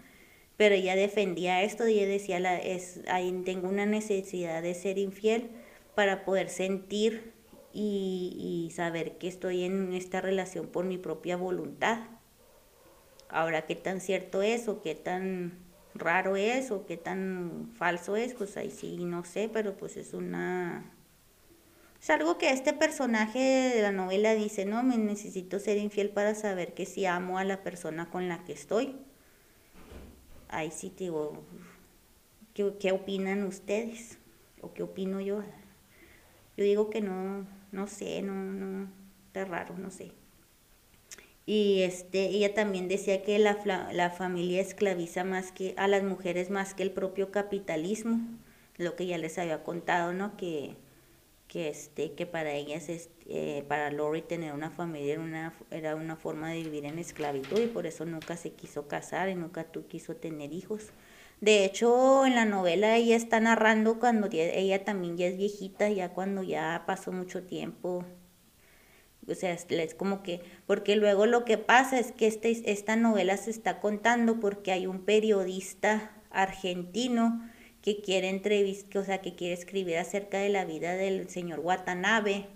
Pero 0.56 0.76
ella 0.76 0.94
defendía 0.94 1.62
esto 1.62 1.88
y 1.88 1.98
ella 1.98 2.08
decía, 2.08 2.38
la, 2.38 2.58
es, 2.58 3.00
ahí 3.08 3.32
tengo 3.44 3.68
una 3.68 3.86
necesidad 3.86 4.62
de 4.62 4.74
ser 4.74 4.98
infiel 4.98 5.50
para 5.96 6.24
poder 6.24 6.50
sentir 6.50 7.32
y, 7.72 8.68
y 8.68 8.70
saber 8.72 9.18
que 9.18 9.28
estoy 9.28 9.64
en 9.64 9.92
esta 9.92 10.20
relación 10.20 10.68
por 10.68 10.84
mi 10.84 10.98
propia 10.98 11.36
voluntad. 11.36 12.06
Ahora, 13.28 13.66
qué 13.66 13.74
tan 13.74 14.00
cierto 14.00 14.42
es 14.42 14.68
o 14.68 14.82
qué 14.82 14.94
tan 14.94 15.61
raro 15.94 16.36
es 16.36 16.70
o 16.70 16.86
qué 16.86 16.96
tan 16.96 17.70
falso 17.74 18.16
es, 18.16 18.34
pues 18.34 18.56
ahí 18.56 18.70
sí 18.70 19.04
no 19.04 19.24
sé, 19.24 19.48
pero 19.52 19.76
pues 19.76 19.96
es 19.96 20.14
una... 20.14 20.90
Es 22.00 22.10
algo 22.10 22.36
que 22.36 22.50
este 22.50 22.72
personaje 22.72 23.38
de 23.38 23.82
la 23.82 23.92
novela 23.92 24.34
dice, 24.34 24.64
no, 24.64 24.82
me 24.82 24.98
necesito 24.98 25.60
ser 25.60 25.78
infiel 25.78 26.10
para 26.10 26.34
saber 26.34 26.74
que 26.74 26.84
si 26.84 27.06
amo 27.06 27.38
a 27.38 27.44
la 27.44 27.62
persona 27.62 28.10
con 28.10 28.28
la 28.28 28.42
que 28.44 28.52
estoy. 28.52 28.96
Ahí 30.48 30.72
sí 30.72 30.90
te 30.90 31.04
digo, 31.04 31.44
¿qué, 32.54 32.74
qué 32.80 32.90
opinan 32.90 33.44
ustedes? 33.44 34.18
¿O 34.62 34.72
qué 34.72 34.82
opino 34.82 35.20
yo? 35.20 35.44
Yo 36.56 36.64
digo 36.64 36.90
que 36.90 37.00
no, 37.00 37.46
no 37.70 37.86
sé, 37.86 38.20
no, 38.22 38.34
no, 38.34 38.88
está 39.28 39.44
raro, 39.44 39.78
no 39.78 39.90
sé. 39.90 40.12
Y 41.44 41.82
este, 41.82 42.26
ella 42.26 42.54
también 42.54 42.88
decía 42.88 43.22
que 43.22 43.38
la, 43.38 43.58
la 43.92 44.10
familia 44.10 44.60
esclaviza 44.60 45.24
más 45.24 45.50
que 45.52 45.74
a 45.76 45.88
las 45.88 46.04
mujeres 46.04 46.50
más 46.50 46.74
que 46.74 46.84
el 46.84 46.92
propio 46.92 47.32
capitalismo, 47.32 48.20
lo 48.76 48.94
que 48.96 49.06
ya 49.06 49.18
les 49.18 49.38
había 49.38 49.64
contado, 49.64 50.12
¿no? 50.12 50.36
Que, 50.36 50.76
que, 51.52 51.68
este, 51.68 52.12
que 52.12 52.26
para 52.26 52.52
ellas, 52.52 52.88
eh, 53.26 53.64
para 53.68 53.90
Lori 53.90 54.22
tener 54.22 54.54
una 54.54 54.70
familia 54.70 55.14
era 55.14 55.22
una, 55.22 55.52
era 55.70 55.96
una 55.96 56.16
forma 56.16 56.50
de 56.50 56.62
vivir 56.62 56.86
en 56.86 56.98
esclavitud 56.98 57.60
y 57.60 57.66
por 57.66 57.86
eso 57.86 58.06
nunca 58.06 58.36
se 58.36 58.52
quiso 58.52 58.88
casar 58.88 59.28
y 59.28 59.34
nunca 59.34 59.64
tú 59.64 59.86
quiso 59.86 60.16
tener 60.16 60.52
hijos. 60.52 60.92
De 61.42 61.64
hecho, 61.64 62.24
en 62.24 62.36
la 62.36 62.44
novela 62.46 62.96
ella 62.96 63.16
está 63.16 63.40
narrando 63.40 63.98
cuando 63.98 64.28
ella 64.32 64.84
también 64.84 65.16
ya 65.18 65.26
es 65.26 65.36
viejita, 65.36 65.90
ya 65.90 66.10
cuando 66.10 66.42
ya 66.42 66.84
pasó 66.86 67.12
mucho 67.12 67.42
tiempo 67.42 68.04
o 69.28 69.34
sea, 69.34 69.52
es 69.52 69.94
como 69.94 70.22
que, 70.22 70.40
porque 70.66 70.96
luego 70.96 71.26
lo 71.26 71.44
que 71.44 71.58
pasa 71.58 71.98
es 71.98 72.10
que 72.12 72.26
este, 72.26 72.70
esta 72.70 72.96
novela 72.96 73.36
se 73.36 73.50
está 73.50 73.78
contando 73.78 74.40
porque 74.40 74.72
hay 74.72 74.86
un 74.86 75.04
periodista 75.04 76.10
argentino 76.30 77.48
que 77.82 78.00
quiere 78.00 78.28
entrevistar, 78.28 79.02
o 79.02 79.04
sea, 79.04 79.20
que 79.20 79.34
quiere 79.34 79.54
escribir 79.54 79.98
acerca 79.98 80.38
de 80.38 80.48
la 80.48 80.64
vida 80.64 80.94
del 80.94 81.28
señor 81.28 81.60
Watanabe. 81.60 82.46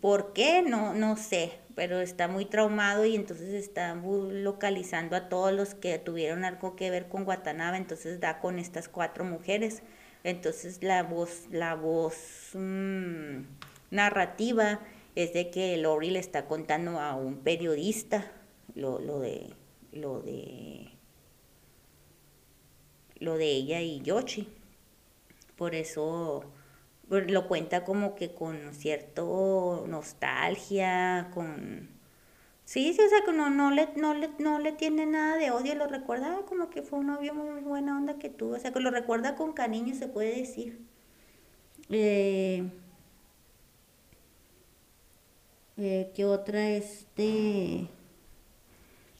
¿Por 0.00 0.32
qué? 0.32 0.62
No, 0.62 0.94
no 0.94 1.16
sé, 1.16 1.52
pero 1.74 2.00
está 2.00 2.28
muy 2.28 2.44
traumado 2.44 3.04
y 3.04 3.16
entonces 3.16 3.54
está 3.54 3.94
localizando 3.94 5.16
a 5.16 5.28
todos 5.28 5.52
los 5.52 5.74
que 5.74 5.98
tuvieron 5.98 6.44
algo 6.44 6.76
que 6.76 6.90
ver 6.90 7.08
con 7.08 7.26
Watanabe, 7.26 7.78
entonces 7.78 8.20
da 8.20 8.38
con 8.38 8.60
estas 8.60 8.88
cuatro 8.88 9.24
mujeres. 9.24 9.82
Entonces 10.22 10.84
la 10.84 11.02
voz, 11.02 11.48
la 11.50 11.74
voz... 11.74 12.50
Mmm, 12.54 13.42
narrativa 13.92 14.80
es 15.14 15.32
de 15.32 15.50
que 15.50 15.76
Lori 15.76 16.10
le 16.10 16.18
está 16.18 16.46
contando 16.46 16.98
a 16.98 17.14
un 17.14 17.36
periodista 17.36 18.32
lo, 18.74 18.98
lo 18.98 19.20
de 19.20 19.54
lo 19.92 20.20
de 20.20 20.88
lo 23.20 23.36
de 23.36 23.46
ella 23.52 23.80
y 23.80 24.00
Yoshi. 24.00 24.48
Por 25.56 25.74
eso 25.74 26.44
lo 27.08 27.46
cuenta 27.46 27.84
como 27.84 28.14
que 28.14 28.34
con 28.34 28.72
cierto 28.72 29.84
nostalgia, 29.86 31.30
con 31.34 31.90
sí, 32.64 32.94
sí, 32.94 33.00
o 33.02 33.08
sea 33.08 33.20
que 33.24 33.32
no, 33.32 33.50
no 33.50 33.70
le, 33.70 33.88
no 33.96 34.14
le, 34.14 34.30
no 34.38 34.58
le 34.58 34.72
tiene 34.72 35.04
nada 35.06 35.36
de 35.36 35.50
odio, 35.50 35.74
lo 35.74 35.86
recuerda 35.86 36.40
como 36.48 36.70
que 36.70 36.82
fue 36.82 37.00
un 37.00 37.08
novio 37.08 37.34
muy 37.34 37.60
buena 37.60 37.98
onda 37.98 38.18
que 38.18 38.30
tuvo, 38.30 38.54
o 38.54 38.58
sea 38.58 38.72
que 38.72 38.80
lo 38.80 38.90
recuerda 38.90 39.36
con 39.36 39.52
cariño 39.52 39.94
se 39.94 40.08
puede 40.08 40.36
decir. 40.36 40.80
Eh, 41.90 42.70
eh, 45.76 46.10
¿Qué 46.14 46.24
otra? 46.24 46.70
Este 46.70 47.88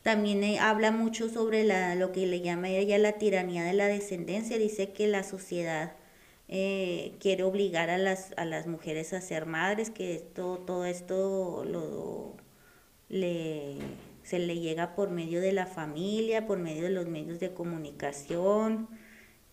también 0.02 0.42
eh, 0.42 0.58
habla 0.58 0.90
mucho 0.90 1.28
sobre 1.28 1.64
la, 1.64 1.94
lo 1.94 2.12
que 2.12 2.26
le 2.26 2.40
llama 2.40 2.68
ella 2.68 2.98
la 2.98 3.12
tiranía 3.12 3.64
de 3.64 3.72
la 3.72 3.86
descendencia. 3.86 4.58
Dice 4.58 4.92
que 4.92 5.06
la 5.06 5.22
sociedad 5.22 5.94
eh, 6.48 7.14
quiere 7.20 7.44
obligar 7.44 7.88
a 7.90 7.98
las, 7.98 8.32
a 8.36 8.44
las 8.44 8.66
mujeres 8.66 9.12
a 9.12 9.20
ser 9.20 9.46
madres, 9.46 9.90
que 9.90 10.14
esto, 10.14 10.58
todo 10.66 10.84
esto 10.84 11.64
lo, 11.64 12.34
le, 13.08 13.76
se 14.24 14.38
le 14.40 14.58
llega 14.58 14.94
por 14.96 15.10
medio 15.10 15.40
de 15.40 15.52
la 15.52 15.66
familia, 15.66 16.46
por 16.46 16.58
medio 16.58 16.84
de 16.84 16.90
los 16.90 17.06
medios 17.08 17.40
de 17.40 17.54
comunicación. 17.54 18.88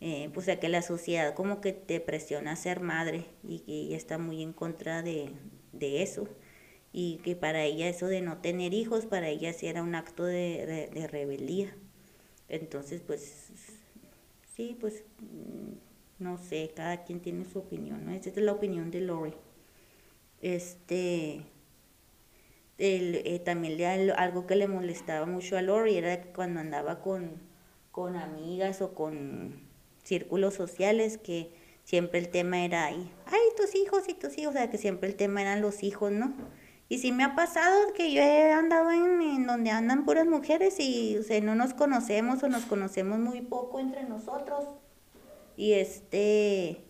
Eh, 0.01 0.29
pues 0.33 0.47
a 0.47 0.55
que 0.57 0.69
la 0.69 0.81
sociedad 0.81 1.33
como 1.35 1.59
que 1.59 1.73
te 1.73 1.99
presiona 1.99 2.53
a 2.53 2.55
ser 2.55 2.79
madre 2.79 3.25
y 3.43 3.59
que 3.59 3.73
ella 3.73 3.97
está 3.97 4.17
muy 4.17 4.41
en 4.41 4.53
contra 4.53 5.01
de, 5.03 5.33
de 5.73 6.03
eso 6.03 6.29
y 6.91 7.17
que 7.17 7.35
para 7.35 7.63
ella 7.63 7.87
eso 7.87 8.07
de 8.07 8.21
no 8.21 8.37
tener 8.37 8.73
hijos, 8.73 9.05
para 9.05 9.29
ella 9.29 9.53
sí 9.53 9.67
era 9.67 9.83
un 9.83 9.95
acto 9.95 10.23
de, 10.23 10.89
de, 10.91 11.07
rebeldía. 11.07 11.75
Entonces, 12.47 13.01
pues, 13.05 13.51
sí, 14.55 14.75
pues, 14.79 15.03
mm, 15.19 16.23
no 16.23 16.37
sé, 16.37 16.71
cada 16.75 17.03
quien 17.03 17.19
tiene 17.19 17.45
su 17.45 17.59
opinión, 17.59 18.05
¿no? 18.05 18.11
Esa 18.13 18.29
es 18.29 18.37
la 18.37 18.51
opinión 18.51 18.91
de 18.91 19.01
Lori. 19.01 19.33
Este, 20.41 21.45
el, 22.77 23.21
eh, 23.25 23.39
también 23.39 23.77
le, 23.77 23.85
algo 24.13 24.47
que 24.47 24.55
le 24.55 24.67
molestaba 24.67 25.25
mucho 25.25 25.57
a 25.57 25.61
Lori 25.61 25.97
era 25.97 26.23
cuando 26.33 26.59
andaba 26.59 27.01
con, 27.01 27.33
con 27.91 28.15
amigas 28.15 28.81
o 28.81 28.93
con 28.95 29.61
círculos 30.03 30.55
sociales 30.55 31.17
que 31.17 31.51
siempre 31.83 32.19
el 32.19 32.29
tema 32.29 32.63
era 32.65 32.85
ahí, 32.85 33.11
ay, 33.25 33.39
tus 33.57 33.75
hijos 33.75 34.07
y 34.07 34.13
tus 34.13 34.37
hijos, 34.37 34.55
o 34.55 34.57
sea, 34.57 34.69
que 34.69 34.77
siempre 34.77 35.09
el 35.09 35.15
tema 35.15 35.41
eran 35.41 35.61
los 35.61 35.83
hijos, 35.83 36.11
¿no? 36.11 36.33
Y 36.91 36.97
sí 36.97 37.11
me 37.11 37.23
ha 37.23 37.35
pasado 37.35 37.93
que 37.93 38.11
yo 38.11 38.19
he 38.19 38.51
andado 38.51 38.89
en, 38.89 39.45
donde 39.45 39.69
andan 39.69 40.05
puras 40.05 40.25
mujeres 40.25 40.79
y 40.79 41.17
o 41.17 41.41
no 41.41 41.53
nos 41.53 41.75
conocemos 41.75 42.41
o 42.41 42.49
nos 42.49 42.65
conocemos 42.65 43.19
muy 43.19 43.41
poco 43.41 43.79
entre 43.79 44.03
nosotros. 44.03 44.65
Y 45.55 45.73
este... 45.73 46.83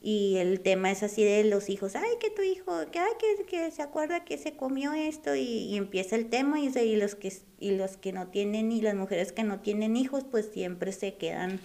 Y 0.00 0.36
el 0.36 0.60
tema 0.60 0.92
es 0.92 1.02
así 1.02 1.24
de 1.24 1.42
los 1.44 1.68
hijos, 1.68 1.96
ay, 1.96 2.08
que 2.20 2.30
tu 2.30 2.40
hijo, 2.40 2.72
que, 2.92 3.00
ay, 3.00 3.12
que, 3.18 3.44
que 3.44 3.70
se 3.72 3.82
acuerda 3.82 4.24
que 4.24 4.38
se 4.38 4.56
comió 4.56 4.92
esto 4.92 5.34
y, 5.34 5.76
empieza 5.76 6.14
el 6.14 6.30
tema 6.30 6.60
y, 6.60 6.68
y, 6.68 6.94
los 6.94 7.16
que, 7.16 7.32
y 7.58 7.72
los 7.72 7.96
que 7.96 8.12
no 8.12 8.28
tienen 8.28 8.70
y 8.70 8.80
las 8.80 8.94
mujeres 8.94 9.32
que 9.32 9.42
no 9.42 9.58
tienen 9.58 9.96
hijos 9.96 10.22
pues 10.22 10.46
siempre 10.52 10.92
se 10.92 11.16
quedan 11.16 11.58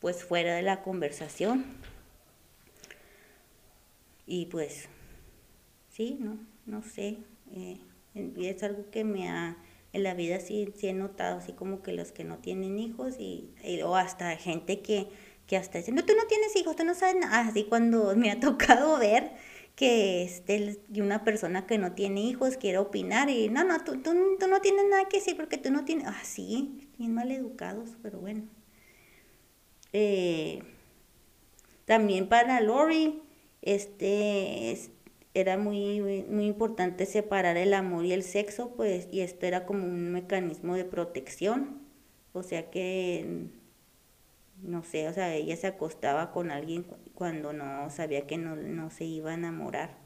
pues 0.00 0.24
fuera 0.24 0.56
de 0.56 0.62
la 0.62 0.82
conversación. 0.82 1.64
Y 4.26 4.46
pues, 4.46 4.88
sí, 5.90 6.16
no, 6.20 6.38
no 6.66 6.82
sé. 6.82 7.18
Eh, 7.52 7.78
es 8.14 8.62
algo 8.62 8.90
que 8.90 9.04
me 9.04 9.28
ha, 9.28 9.56
en 9.92 10.02
la 10.02 10.14
vida 10.14 10.40
sí, 10.40 10.72
sí 10.76 10.88
he 10.88 10.92
notado, 10.92 11.38
así 11.38 11.52
como 11.52 11.82
que 11.82 11.92
los 11.92 12.12
que 12.12 12.24
no 12.24 12.38
tienen 12.38 12.78
hijos 12.78 13.16
y, 13.18 13.50
o 13.84 13.96
hasta 13.96 14.36
gente 14.36 14.80
que, 14.80 15.08
que 15.46 15.56
hasta 15.56 15.78
dice, 15.78 15.92
no, 15.92 16.04
tú 16.04 16.14
no 16.16 16.26
tienes 16.26 16.54
hijos, 16.56 16.76
tú 16.76 16.84
no 16.84 16.94
sabes 16.94 17.16
nada. 17.16 17.48
Así 17.48 17.64
cuando 17.64 18.14
me 18.16 18.30
ha 18.30 18.40
tocado 18.40 18.98
ver 18.98 19.32
que 19.76 20.22
este, 20.22 20.80
una 20.96 21.24
persona 21.24 21.66
que 21.66 21.78
no 21.78 21.92
tiene 21.92 22.20
hijos 22.22 22.56
quiere 22.56 22.78
opinar 22.78 23.28
y 23.28 23.48
no, 23.48 23.64
no, 23.64 23.82
tú, 23.82 24.00
tú, 24.02 24.12
tú 24.38 24.46
no 24.48 24.60
tienes 24.60 24.84
nada 24.88 25.08
que 25.08 25.18
decir 25.18 25.36
porque 25.36 25.58
tú 25.58 25.70
no 25.70 25.84
tienes, 25.84 26.06
ah, 26.06 26.20
sí, 26.22 26.88
bien 26.98 27.12
mal 27.14 27.30
educados, 27.32 27.90
pero 28.02 28.20
bueno. 28.20 28.44
Eh, 29.92 30.62
también 31.84 32.28
para 32.28 32.60
Lori, 32.60 33.22
este 33.64 34.78
era 35.34 35.58
muy, 35.58 36.00
muy 36.28 36.46
importante 36.46 37.06
separar 37.06 37.56
el 37.56 37.74
amor 37.74 38.04
y 38.04 38.12
el 38.12 38.22
sexo, 38.22 38.74
pues, 38.76 39.08
y 39.10 39.20
esto 39.20 39.46
era 39.46 39.66
como 39.66 39.84
un 39.84 40.12
mecanismo 40.12 40.76
de 40.76 40.84
protección. 40.84 41.82
O 42.32 42.42
sea 42.42 42.70
que, 42.70 43.48
no 44.62 44.82
sé, 44.84 45.08
o 45.08 45.12
sea, 45.12 45.34
ella 45.34 45.56
se 45.56 45.66
acostaba 45.66 46.32
con 46.32 46.50
alguien 46.50 46.86
cuando 47.14 47.52
no 47.52 47.90
sabía 47.90 48.26
que 48.26 48.38
no, 48.38 48.56
no 48.56 48.90
se 48.90 49.04
iba 49.04 49.30
a 49.32 49.34
enamorar. 49.34 49.98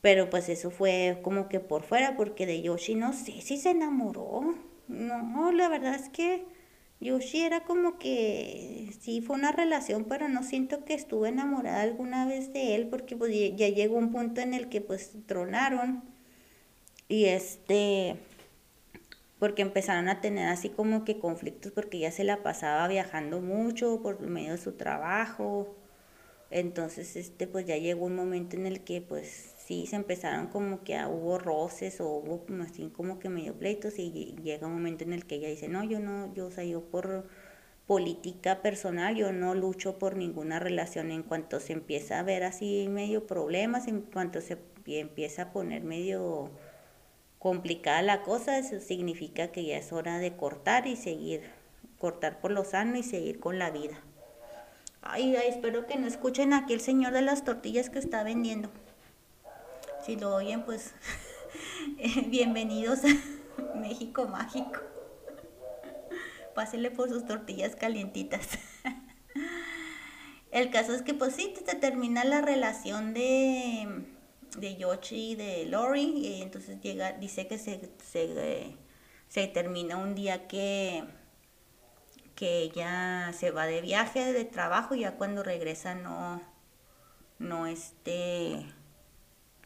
Pero 0.00 0.28
pues 0.30 0.48
eso 0.48 0.70
fue 0.70 1.20
como 1.22 1.48
que 1.48 1.60
por 1.60 1.82
fuera, 1.82 2.16
porque 2.16 2.46
de 2.46 2.62
Yoshi 2.62 2.94
no 2.94 3.12
sé 3.12 3.40
si 3.40 3.56
se 3.56 3.70
enamoró. 3.70 4.54
No, 4.88 5.52
la 5.52 5.68
verdad 5.68 5.94
es 5.94 6.10
que 6.10 6.44
Yoshi 7.04 7.42
era 7.42 7.64
como 7.64 7.98
que 7.98 8.88
sí 8.98 9.20
fue 9.20 9.36
una 9.36 9.52
relación, 9.52 10.06
pero 10.06 10.30
no 10.30 10.42
siento 10.42 10.86
que 10.86 10.94
estuve 10.94 11.28
enamorada 11.28 11.82
alguna 11.82 12.26
vez 12.26 12.54
de 12.54 12.74
él 12.74 12.88
porque 12.88 13.14
pues 13.14 13.30
ya 13.30 13.68
llegó 13.68 13.96
un 13.96 14.10
punto 14.10 14.40
en 14.40 14.54
el 14.54 14.70
que 14.70 14.80
pues 14.80 15.12
tronaron 15.26 16.02
y 17.06 17.26
este 17.26 18.16
porque 19.38 19.60
empezaron 19.60 20.08
a 20.08 20.22
tener 20.22 20.48
así 20.48 20.70
como 20.70 21.04
que 21.04 21.18
conflictos 21.18 21.72
porque 21.72 21.98
ya 21.98 22.10
se 22.10 22.24
la 22.24 22.42
pasaba 22.42 22.88
viajando 22.88 23.42
mucho 23.42 24.00
por 24.00 24.18
medio 24.20 24.52
de 24.52 24.58
su 24.58 24.72
trabajo. 24.72 25.76
Entonces 26.50 27.16
este 27.16 27.46
pues 27.46 27.66
ya 27.66 27.76
llegó 27.76 28.06
un 28.06 28.16
momento 28.16 28.56
en 28.56 28.64
el 28.64 28.82
que 28.82 29.02
pues 29.02 29.53
sí 29.66 29.86
se 29.86 29.96
empezaron 29.96 30.48
como 30.48 30.84
que 30.84 30.96
a, 30.96 31.08
hubo 31.08 31.38
roces 31.38 32.00
o 32.00 32.08
hubo 32.08 32.44
así 32.62 32.90
como 32.90 33.18
que 33.18 33.28
medio 33.28 33.54
pleitos 33.54 33.98
y 33.98 34.36
llega 34.42 34.66
un 34.66 34.74
momento 34.74 35.04
en 35.04 35.12
el 35.12 35.26
que 35.26 35.36
ella 35.36 35.48
dice, 35.48 35.68
no, 35.68 35.84
yo 35.84 36.00
no, 36.00 36.32
yo, 36.34 36.46
o 36.46 36.50
sea, 36.50 36.64
yo 36.64 36.82
por, 36.82 37.26
política 37.86 38.62
personal, 38.62 39.14
yo 39.14 39.32
no 39.32 39.54
lucho 39.54 39.98
por 39.98 40.16
ninguna 40.16 40.58
relación 40.58 41.10
en 41.10 41.22
cuanto 41.22 41.60
se 41.60 41.74
empieza 41.74 42.18
a 42.18 42.22
ver 42.22 42.44
así 42.44 42.86
medio 42.88 43.26
problemas, 43.26 43.88
en 43.88 44.00
cuanto 44.00 44.40
se 44.40 44.58
empieza 44.86 45.42
a 45.42 45.52
poner 45.52 45.82
medio 45.82 46.50
complicada 47.38 48.00
la 48.00 48.22
cosa, 48.22 48.58
eso 48.58 48.80
significa 48.80 49.48
que 49.48 49.64
ya 49.66 49.76
es 49.76 49.92
hora 49.92 50.18
de 50.18 50.34
cortar 50.34 50.86
y 50.86 50.96
seguir, 50.96 51.42
cortar 51.98 52.40
por 52.40 52.52
lo 52.52 52.64
sano 52.64 52.96
y 52.96 53.02
seguir 53.02 53.38
con 53.38 53.58
la 53.58 53.70
vida. 53.70 54.00
Ay, 55.02 55.36
espero 55.46 55.86
que 55.86 55.98
no 55.98 56.06
escuchen 56.06 56.54
aquí 56.54 56.72
el 56.72 56.80
señor 56.80 57.12
de 57.12 57.20
las 57.20 57.44
tortillas 57.44 57.90
que 57.90 57.98
está 57.98 58.22
vendiendo. 58.22 58.70
Si 60.04 60.16
lo 60.16 60.34
oyen, 60.34 60.64
pues 60.64 60.92
bienvenidos 62.26 63.00
a 63.04 63.74
México 63.78 64.28
Mágico. 64.28 64.80
Pásenle 66.54 66.90
por 66.90 67.08
sus 67.08 67.24
tortillas 67.24 67.74
calientitas. 67.74 68.46
El 70.50 70.70
caso 70.70 70.92
es 70.92 71.00
que 71.00 71.14
pues 71.14 71.34
sí, 71.34 71.54
se 71.66 71.74
termina 71.76 72.22
la 72.24 72.42
relación 72.42 73.14
de, 73.14 74.04
de 74.58 74.76
Yoshi 74.76 75.30
y 75.30 75.34
de 75.36 75.64
Lori 75.64 76.02
y 76.02 76.42
entonces 76.42 76.82
llega, 76.82 77.12
dice 77.12 77.46
que 77.48 77.56
se, 77.56 77.90
se, 78.04 78.76
se 79.28 79.46
termina 79.48 79.96
un 79.96 80.14
día 80.14 80.46
que, 80.46 81.02
que 82.34 82.58
ella 82.58 83.32
se 83.32 83.50
va 83.52 83.64
de 83.64 83.80
viaje, 83.80 84.34
de 84.34 84.44
trabajo, 84.44 84.94
y 84.94 85.00
ya 85.00 85.16
cuando 85.16 85.42
regresa 85.42 85.94
no, 85.94 86.42
no 87.38 87.66
este, 87.66 88.66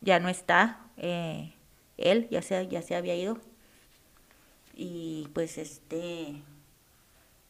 ya 0.01 0.21
no 0.21 0.29
está 0.29 0.81
eh, 0.97 1.55
él, 1.97 2.29
ya 2.31 2.43
se, 2.43 2.67
ya 2.69 2.83
se 2.83 2.97
había 2.97 3.15
ido. 3.17 3.39
Y 4.75 5.29
pues 5.35 5.59
este, 5.59 6.43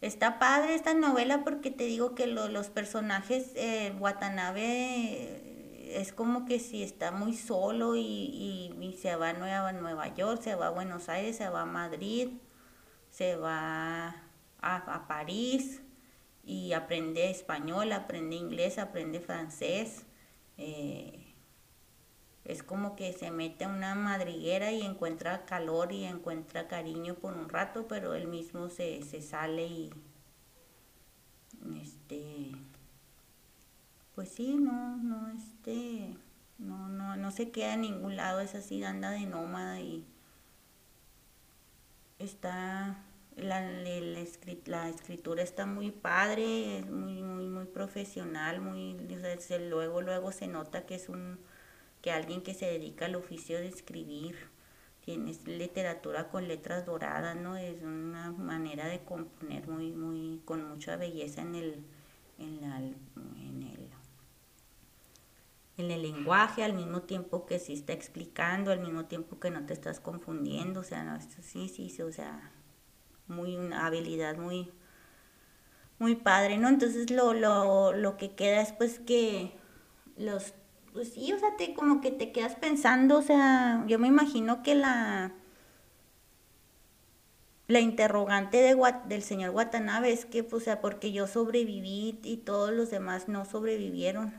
Está 0.00 0.38
padre 0.38 0.74
esta 0.76 0.94
novela 0.94 1.42
porque 1.42 1.72
te 1.72 1.84
digo 1.84 2.14
que 2.14 2.28
los 2.28 2.68
personajes, 2.68 3.50
eh, 3.56 3.92
Watanabe 3.98 4.62
eh, 4.62 6.00
es 6.00 6.12
como 6.12 6.44
que 6.44 6.60
si 6.60 6.84
está 6.84 7.10
muy 7.10 7.34
solo 7.34 7.96
y, 7.96 8.72
y, 8.80 8.92
se 9.02 9.16
va 9.16 9.30
a 9.30 9.32
Nueva, 9.32 9.72
Nueva 9.72 10.14
York, 10.14 10.40
se 10.40 10.54
va 10.54 10.68
a 10.68 10.70
Buenos 10.70 11.08
Aires, 11.08 11.36
se 11.36 11.48
va 11.48 11.62
a 11.62 11.66
Madrid, 11.66 12.28
se 13.10 13.34
va 13.36 14.14
a, 14.60 15.04
París 15.08 15.82
y 16.44 16.72
aprende 16.74 17.30
español, 17.30 17.90
aprende 17.92 18.36
inglés, 18.36 18.78
aprende 18.78 19.18
francés. 19.20 20.06
Eh, 20.58 21.27
es 22.48 22.62
como 22.62 22.96
que 22.96 23.12
se 23.12 23.30
mete 23.30 23.64
a 23.64 23.68
una 23.68 23.94
madriguera 23.94 24.72
y 24.72 24.80
encuentra 24.80 25.44
calor 25.44 25.92
y 25.92 26.04
encuentra 26.04 26.66
cariño 26.66 27.14
por 27.14 27.34
un 27.34 27.50
rato, 27.50 27.86
pero 27.86 28.14
él 28.14 28.26
mismo 28.26 28.70
se, 28.70 29.02
sale 29.20 29.66
y 29.66 29.90
este 31.82 32.52
pues 34.14 34.30
sí, 34.30 34.54
no, 34.54 34.96
no, 34.96 35.28
este, 35.28 36.16
no, 36.56 36.88
no, 36.88 37.16
no 37.16 37.30
se 37.30 37.50
queda 37.50 37.74
en 37.74 37.82
ningún 37.82 38.16
lado, 38.16 38.40
es 38.40 38.54
así, 38.54 38.82
anda 38.82 39.10
de 39.10 39.26
nómada 39.26 39.78
y 39.80 40.04
está, 42.18 43.04
la, 43.36 43.60
la, 43.60 44.88
escritura 44.88 45.42
está 45.42 45.66
muy 45.66 45.92
padre, 45.92 46.78
es 46.78 46.90
muy, 46.90 47.22
muy, 47.22 47.46
muy 47.46 47.66
profesional, 47.66 48.60
muy, 48.60 48.96
luego, 49.68 50.00
luego 50.02 50.32
se 50.32 50.48
nota 50.48 50.84
que 50.84 50.96
es 50.96 51.08
un, 51.08 51.38
que 52.02 52.10
alguien 52.10 52.42
que 52.42 52.54
se 52.54 52.66
dedica 52.66 53.06
al 53.06 53.16
oficio 53.16 53.58
de 53.58 53.68
escribir, 53.68 54.36
tienes 55.04 55.46
literatura 55.46 56.28
con 56.28 56.48
letras 56.48 56.84
doradas, 56.84 57.36
¿no? 57.36 57.56
Es 57.56 57.82
una 57.82 58.30
manera 58.32 58.86
de 58.86 59.00
componer 59.00 59.66
muy, 59.66 59.90
muy, 59.92 60.40
con 60.44 60.68
mucha 60.68 60.96
belleza 60.96 61.42
en 61.42 61.54
el, 61.54 61.84
en, 62.38 62.62
en 62.64 63.62
el, 63.62 63.88
en 65.78 65.90
el 65.90 66.02
lenguaje, 66.02 66.62
al 66.62 66.74
mismo 66.74 67.02
tiempo 67.02 67.46
que 67.46 67.58
sí 67.58 67.72
está 67.72 67.92
explicando, 67.92 68.70
al 68.70 68.80
mismo 68.80 69.06
tiempo 69.06 69.40
que 69.40 69.50
no 69.50 69.64
te 69.64 69.72
estás 69.72 69.98
confundiendo, 69.98 70.80
o 70.80 70.84
sea, 70.84 71.04
no, 71.04 71.18
sí, 71.20 71.68
sí, 71.68 71.88
sí, 71.88 72.02
o 72.02 72.12
sea, 72.12 72.52
muy 73.28 73.56
una 73.56 73.86
habilidad 73.86 74.36
muy, 74.36 74.70
muy 75.98 76.16
padre, 76.16 76.58
¿no? 76.58 76.68
Entonces 76.68 77.10
lo, 77.10 77.32
lo, 77.34 77.92
lo 77.92 78.16
que 78.16 78.34
queda 78.34 78.60
es 78.60 78.72
pues 78.72 78.98
que 78.98 79.52
los 80.16 80.52
pues 80.98 81.10
sí, 81.12 81.32
o 81.32 81.38
sea, 81.38 81.56
te, 81.56 81.74
como 81.74 82.00
que 82.00 82.10
te 82.10 82.32
quedas 82.32 82.56
pensando, 82.56 83.18
o 83.18 83.22
sea, 83.22 83.84
yo 83.86 84.00
me 84.00 84.08
imagino 84.08 84.64
que 84.64 84.74
la, 84.74 85.32
la 87.68 87.78
interrogante 87.78 88.56
de, 88.56 88.76
del 89.06 89.22
señor 89.22 89.50
Watanabe 89.50 90.10
es 90.10 90.24
que, 90.24 90.42
pues, 90.42 90.62
o 90.62 90.64
sea, 90.64 90.80
porque 90.80 91.12
yo 91.12 91.28
sobreviví 91.28 92.18
y 92.24 92.38
todos 92.38 92.72
los 92.72 92.90
demás 92.90 93.28
no 93.28 93.44
sobrevivieron, 93.44 94.34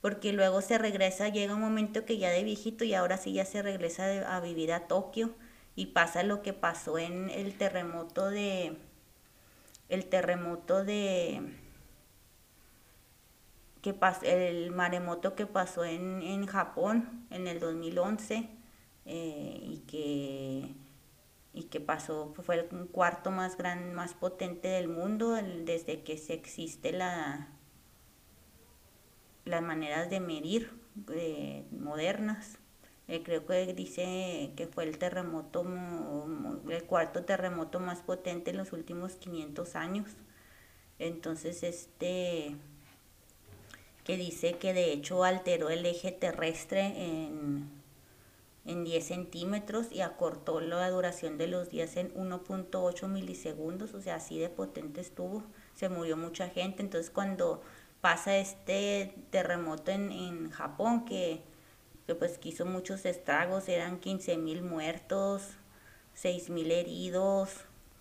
porque 0.00 0.32
luego 0.32 0.62
se 0.62 0.78
regresa, 0.78 1.28
llega 1.28 1.54
un 1.54 1.60
momento 1.60 2.06
que 2.06 2.16
ya 2.16 2.30
de 2.30 2.42
viejito 2.42 2.84
y 2.84 2.94
ahora 2.94 3.18
sí 3.18 3.34
ya 3.34 3.44
se 3.44 3.60
regresa 3.60 4.34
a 4.34 4.40
vivir 4.40 4.72
a 4.72 4.86
Tokio 4.86 5.34
y 5.76 5.88
pasa 5.88 6.22
lo 6.22 6.40
que 6.40 6.54
pasó 6.54 6.96
en 6.96 7.28
el 7.28 7.52
terremoto 7.58 8.30
de, 8.30 8.78
el 9.90 10.06
terremoto 10.06 10.84
de, 10.86 11.42
que 13.82 13.94
el 14.22 14.70
maremoto 14.70 15.34
que 15.34 15.46
pasó 15.46 15.84
en, 15.84 16.22
en 16.22 16.46
Japón 16.46 17.26
en 17.30 17.46
el 17.46 17.60
2011 17.60 18.48
eh, 19.06 19.60
y 19.62 19.78
que 19.86 20.74
y 21.54 21.64
que 21.64 21.80
pasó 21.80 22.34
fue 22.42 22.56
el 22.56 22.66
cuarto 22.88 23.30
más 23.30 23.56
gran 23.56 23.94
más 23.94 24.14
potente 24.14 24.68
del 24.68 24.88
mundo 24.88 25.32
desde 25.64 26.02
que 26.02 26.18
se 26.18 26.34
existe 26.34 26.92
la 26.92 27.48
las 29.44 29.62
maneras 29.62 30.10
de 30.10 30.20
medir 30.20 30.70
eh, 31.10 31.64
modernas. 31.70 32.58
Eh, 33.08 33.22
creo 33.22 33.46
que 33.46 33.72
dice 33.72 34.52
que 34.56 34.66
fue 34.66 34.84
el 34.84 34.98
terremoto 34.98 35.64
el 36.68 36.84
cuarto 36.84 37.24
terremoto 37.24 37.80
más 37.80 38.02
potente 38.02 38.50
en 38.50 38.58
los 38.58 38.72
últimos 38.72 39.14
500 39.14 39.76
años. 39.76 40.10
Entonces 40.98 41.62
este 41.62 42.56
que 44.08 44.16
dice 44.16 44.54
que 44.54 44.72
de 44.72 44.90
hecho 44.90 45.22
alteró 45.22 45.68
el 45.68 45.84
eje 45.84 46.12
terrestre 46.12 46.80
en, 46.96 47.68
en 48.64 48.82
10 48.82 49.06
centímetros 49.06 49.92
y 49.92 50.00
acortó 50.00 50.62
la 50.62 50.88
duración 50.88 51.36
de 51.36 51.46
los 51.46 51.68
días 51.68 51.94
en 51.98 52.14
1.8 52.14 53.06
milisegundos, 53.06 53.92
o 53.92 54.00
sea, 54.00 54.14
así 54.14 54.38
de 54.38 54.48
potente 54.48 55.02
estuvo, 55.02 55.42
se 55.74 55.90
murió 55.90 56.16
mucha 56.16 56.48
gente, 56.48 56.82
entonces 56.82 57.10
cuando 57.10 57.60
pasa 58.00 58.38
este 58.38 59.14
terremoto 59.28 59.90
en, 59.90 60.10
en 60.10 60.50
Japón, 60.52 61.04
que, 61.04 61.42
que 62.06 62.14
pues 62.14 62.38
quiso 62.38 62.64
muchos 62.64 63.04
estragos, 63.04 63.68
eran 63.68 64.00
15 64.00 64.38
mil 64.38 64.62
muertos, 64.62 65.42
6 66.14 66.48
mil 66.48 66.72
heridos, 66.72 67.50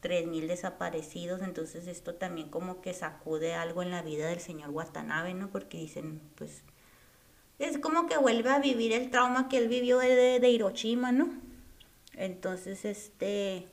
3.000 0.01 0.47
desaparecidos, 0.47 1.41
entonces 1.41 1.87
esto 1.87 2.15
también 2.15 2.49
como 2.49 2.81
que 2.81 2.93
sacude 2.93 3.55
algo 3.55 3.81
en 3.81 3.91
la 3.91 4.01
vida 4.01 4.27
del 4.27 4.39
señor 4.39 4.69
Watanabe, 4.69 5.33
¿no? 5.33 5.49
Porque 5.49 5.77
dicen, 5.77 6.21
pues, 6.35 6.63
es 7.59 7.77
como 7.79 8.07
que 8.07 8.17
vuelve 8.17 8.49
a 8.51 8.59
vivir 8.59 8.93
el 8.93 9.09
trauma 9.09 9.49
que 9.49 9.57
él 9.57 9.67
vivió 9.67 9.99
de, 9.99 10.39
de 10.39 10.49
Hiroshima, 10.49 11.11
¿no? 11.11 11.29
Entonces, 12.17 12.83
este, 12.85 13.67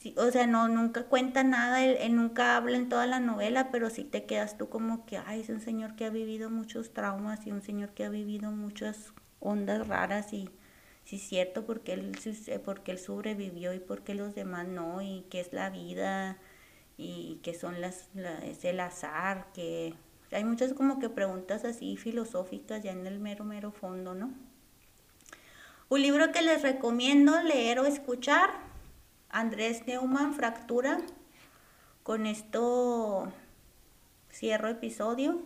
sí, 0.00 0.14
o 0.16 0.30
sea, 0.30 0.46
no, 0.46 0.68
nunca 0.68 1.04
cuenta 1.04 1.44
nada, 1.44 1.84
él, 1.84 2.14
nunca 2.14 2.56
habla 2.56 2.76
en 2.76 2.88
toda 2.88 3.06
la 3.06 3.20
novela, 3.20 3.70
pero 3.70 3.90
sí 3.90 4.04
te 4.04 4.24
quedas 4.26 4.58
tú 4.58 4.68
como 4.68 5.06
que, 5.06 5.18
ay, 5.18 5.40
es 5.40 5.48
un 5.48 5.60
señor 5.60 5.96
que 5.96 6.04
ha 6.04 6.10
vivido 6.10 6.50
muchos 6.50 6.92
traumas 6.92 7.46
y 7.46 7.52
un 7.52 7.62
señor 7.62 7.90
que 7.90 8.04
ha 8.04 8.10
vivido 8.10 8.50
muchas 8.50 9.12
ondas 9.40 9.86
raras 9.86 10.32
y 10.32 10.50
sí 11.08 11.16
es 11.16 11.22
cierto, 11.22 11.64
porque 11.64 11.94
él, 11.94 12.12
porque 12.66 12.92
él 12.92 12.98
sobrevivió 12.98 13.72
y 13.72 13.78
porque 13.78 14.14
los 14.14 14.34
demás 14.34 14.68
no, 14.68 15.00
y 15.00 15.24
qué 15.30 15.40
es 15.40 15.54
la 15.54 15.70
vida, 15.70 16.36
y 16.98 17.40
qué 17.42 17.54
son 17.54 17.80
las, 17.80 18.08
es 18.42 18.62
el 18.66 18.78
azar, 18.78 19.46
que 19.54 19.94
hay 20.30 20.44
muchas 20.44 20.74
como 20.74 20.98
que 20.98 21.08
preguntas 21.08 21.64
así 21.64 21.96
filosóficas 21.96 22.82
ya 22.82 22.92
en 22.92 23.06
el 23.06 23.20
mero, 23.20 23.44
mero 23.44 23.72
fondo, 23.72 24.12
¿no? 24.14 24.34
Un 25.88 26.02
libro 26.02 26.30
que 26.30 26.42
les 26.42 26.60
recomiendo 26.60 27.40
leer 27.42 27.78
o 27.78 27.86
escuchar, 27.86 28.50
Andrés 29.30 29.86
Neumann, 29.86 30.34
Fractura. 30.34 30.98
Con 32.02 32.26
esto 32.26 33.32
cierro 34.30 34.68
episodio 34.68 35.40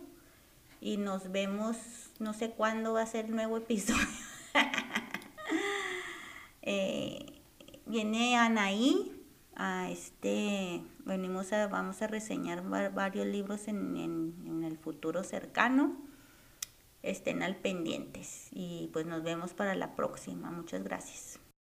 y 0.81 0.97
nos 0.97 1.31
vemos, 1.31 1.77
no 2.19 2.33
sé 2.33 2.49
cuándo 2.49 2.91
va 2.91 3.03
a 3.03 3.05
ser 3.05 3.25
el 3.25 3.31
nuevo 3.31 3.55
episodio. 3.55 4.05
Eh, 6.63 7.41
viene 7.85 8.35
Anaí, 8.35 9.11
a 9.55 9.91
este, 9.91 10.81
venimos 11.05 11.53
a, 11.53 11.67
vamos 11.67 12.01
a 12.01 12.07
reseñar 12.07 12.67
varios 12.91 13.27
libros 13.27 13.67
en, 13.67 13.95
en 13.97 14.63
el 14.63 14.77
futuro 14.77 15.23
cercano. 15.23 15.95
Estén 17.03 17.43
al 17.43 17.57
pendientes 17.57 18.47
y 18.51 18.89
pues 18.93 19.05
nos 19.05 19.23
vemos 19.23 19.53
para 19.53 19.75
la 19.75 19.95
próxima. 19.95 20.49
Muchas 20.51 20.83
gracias. 20.83 21.32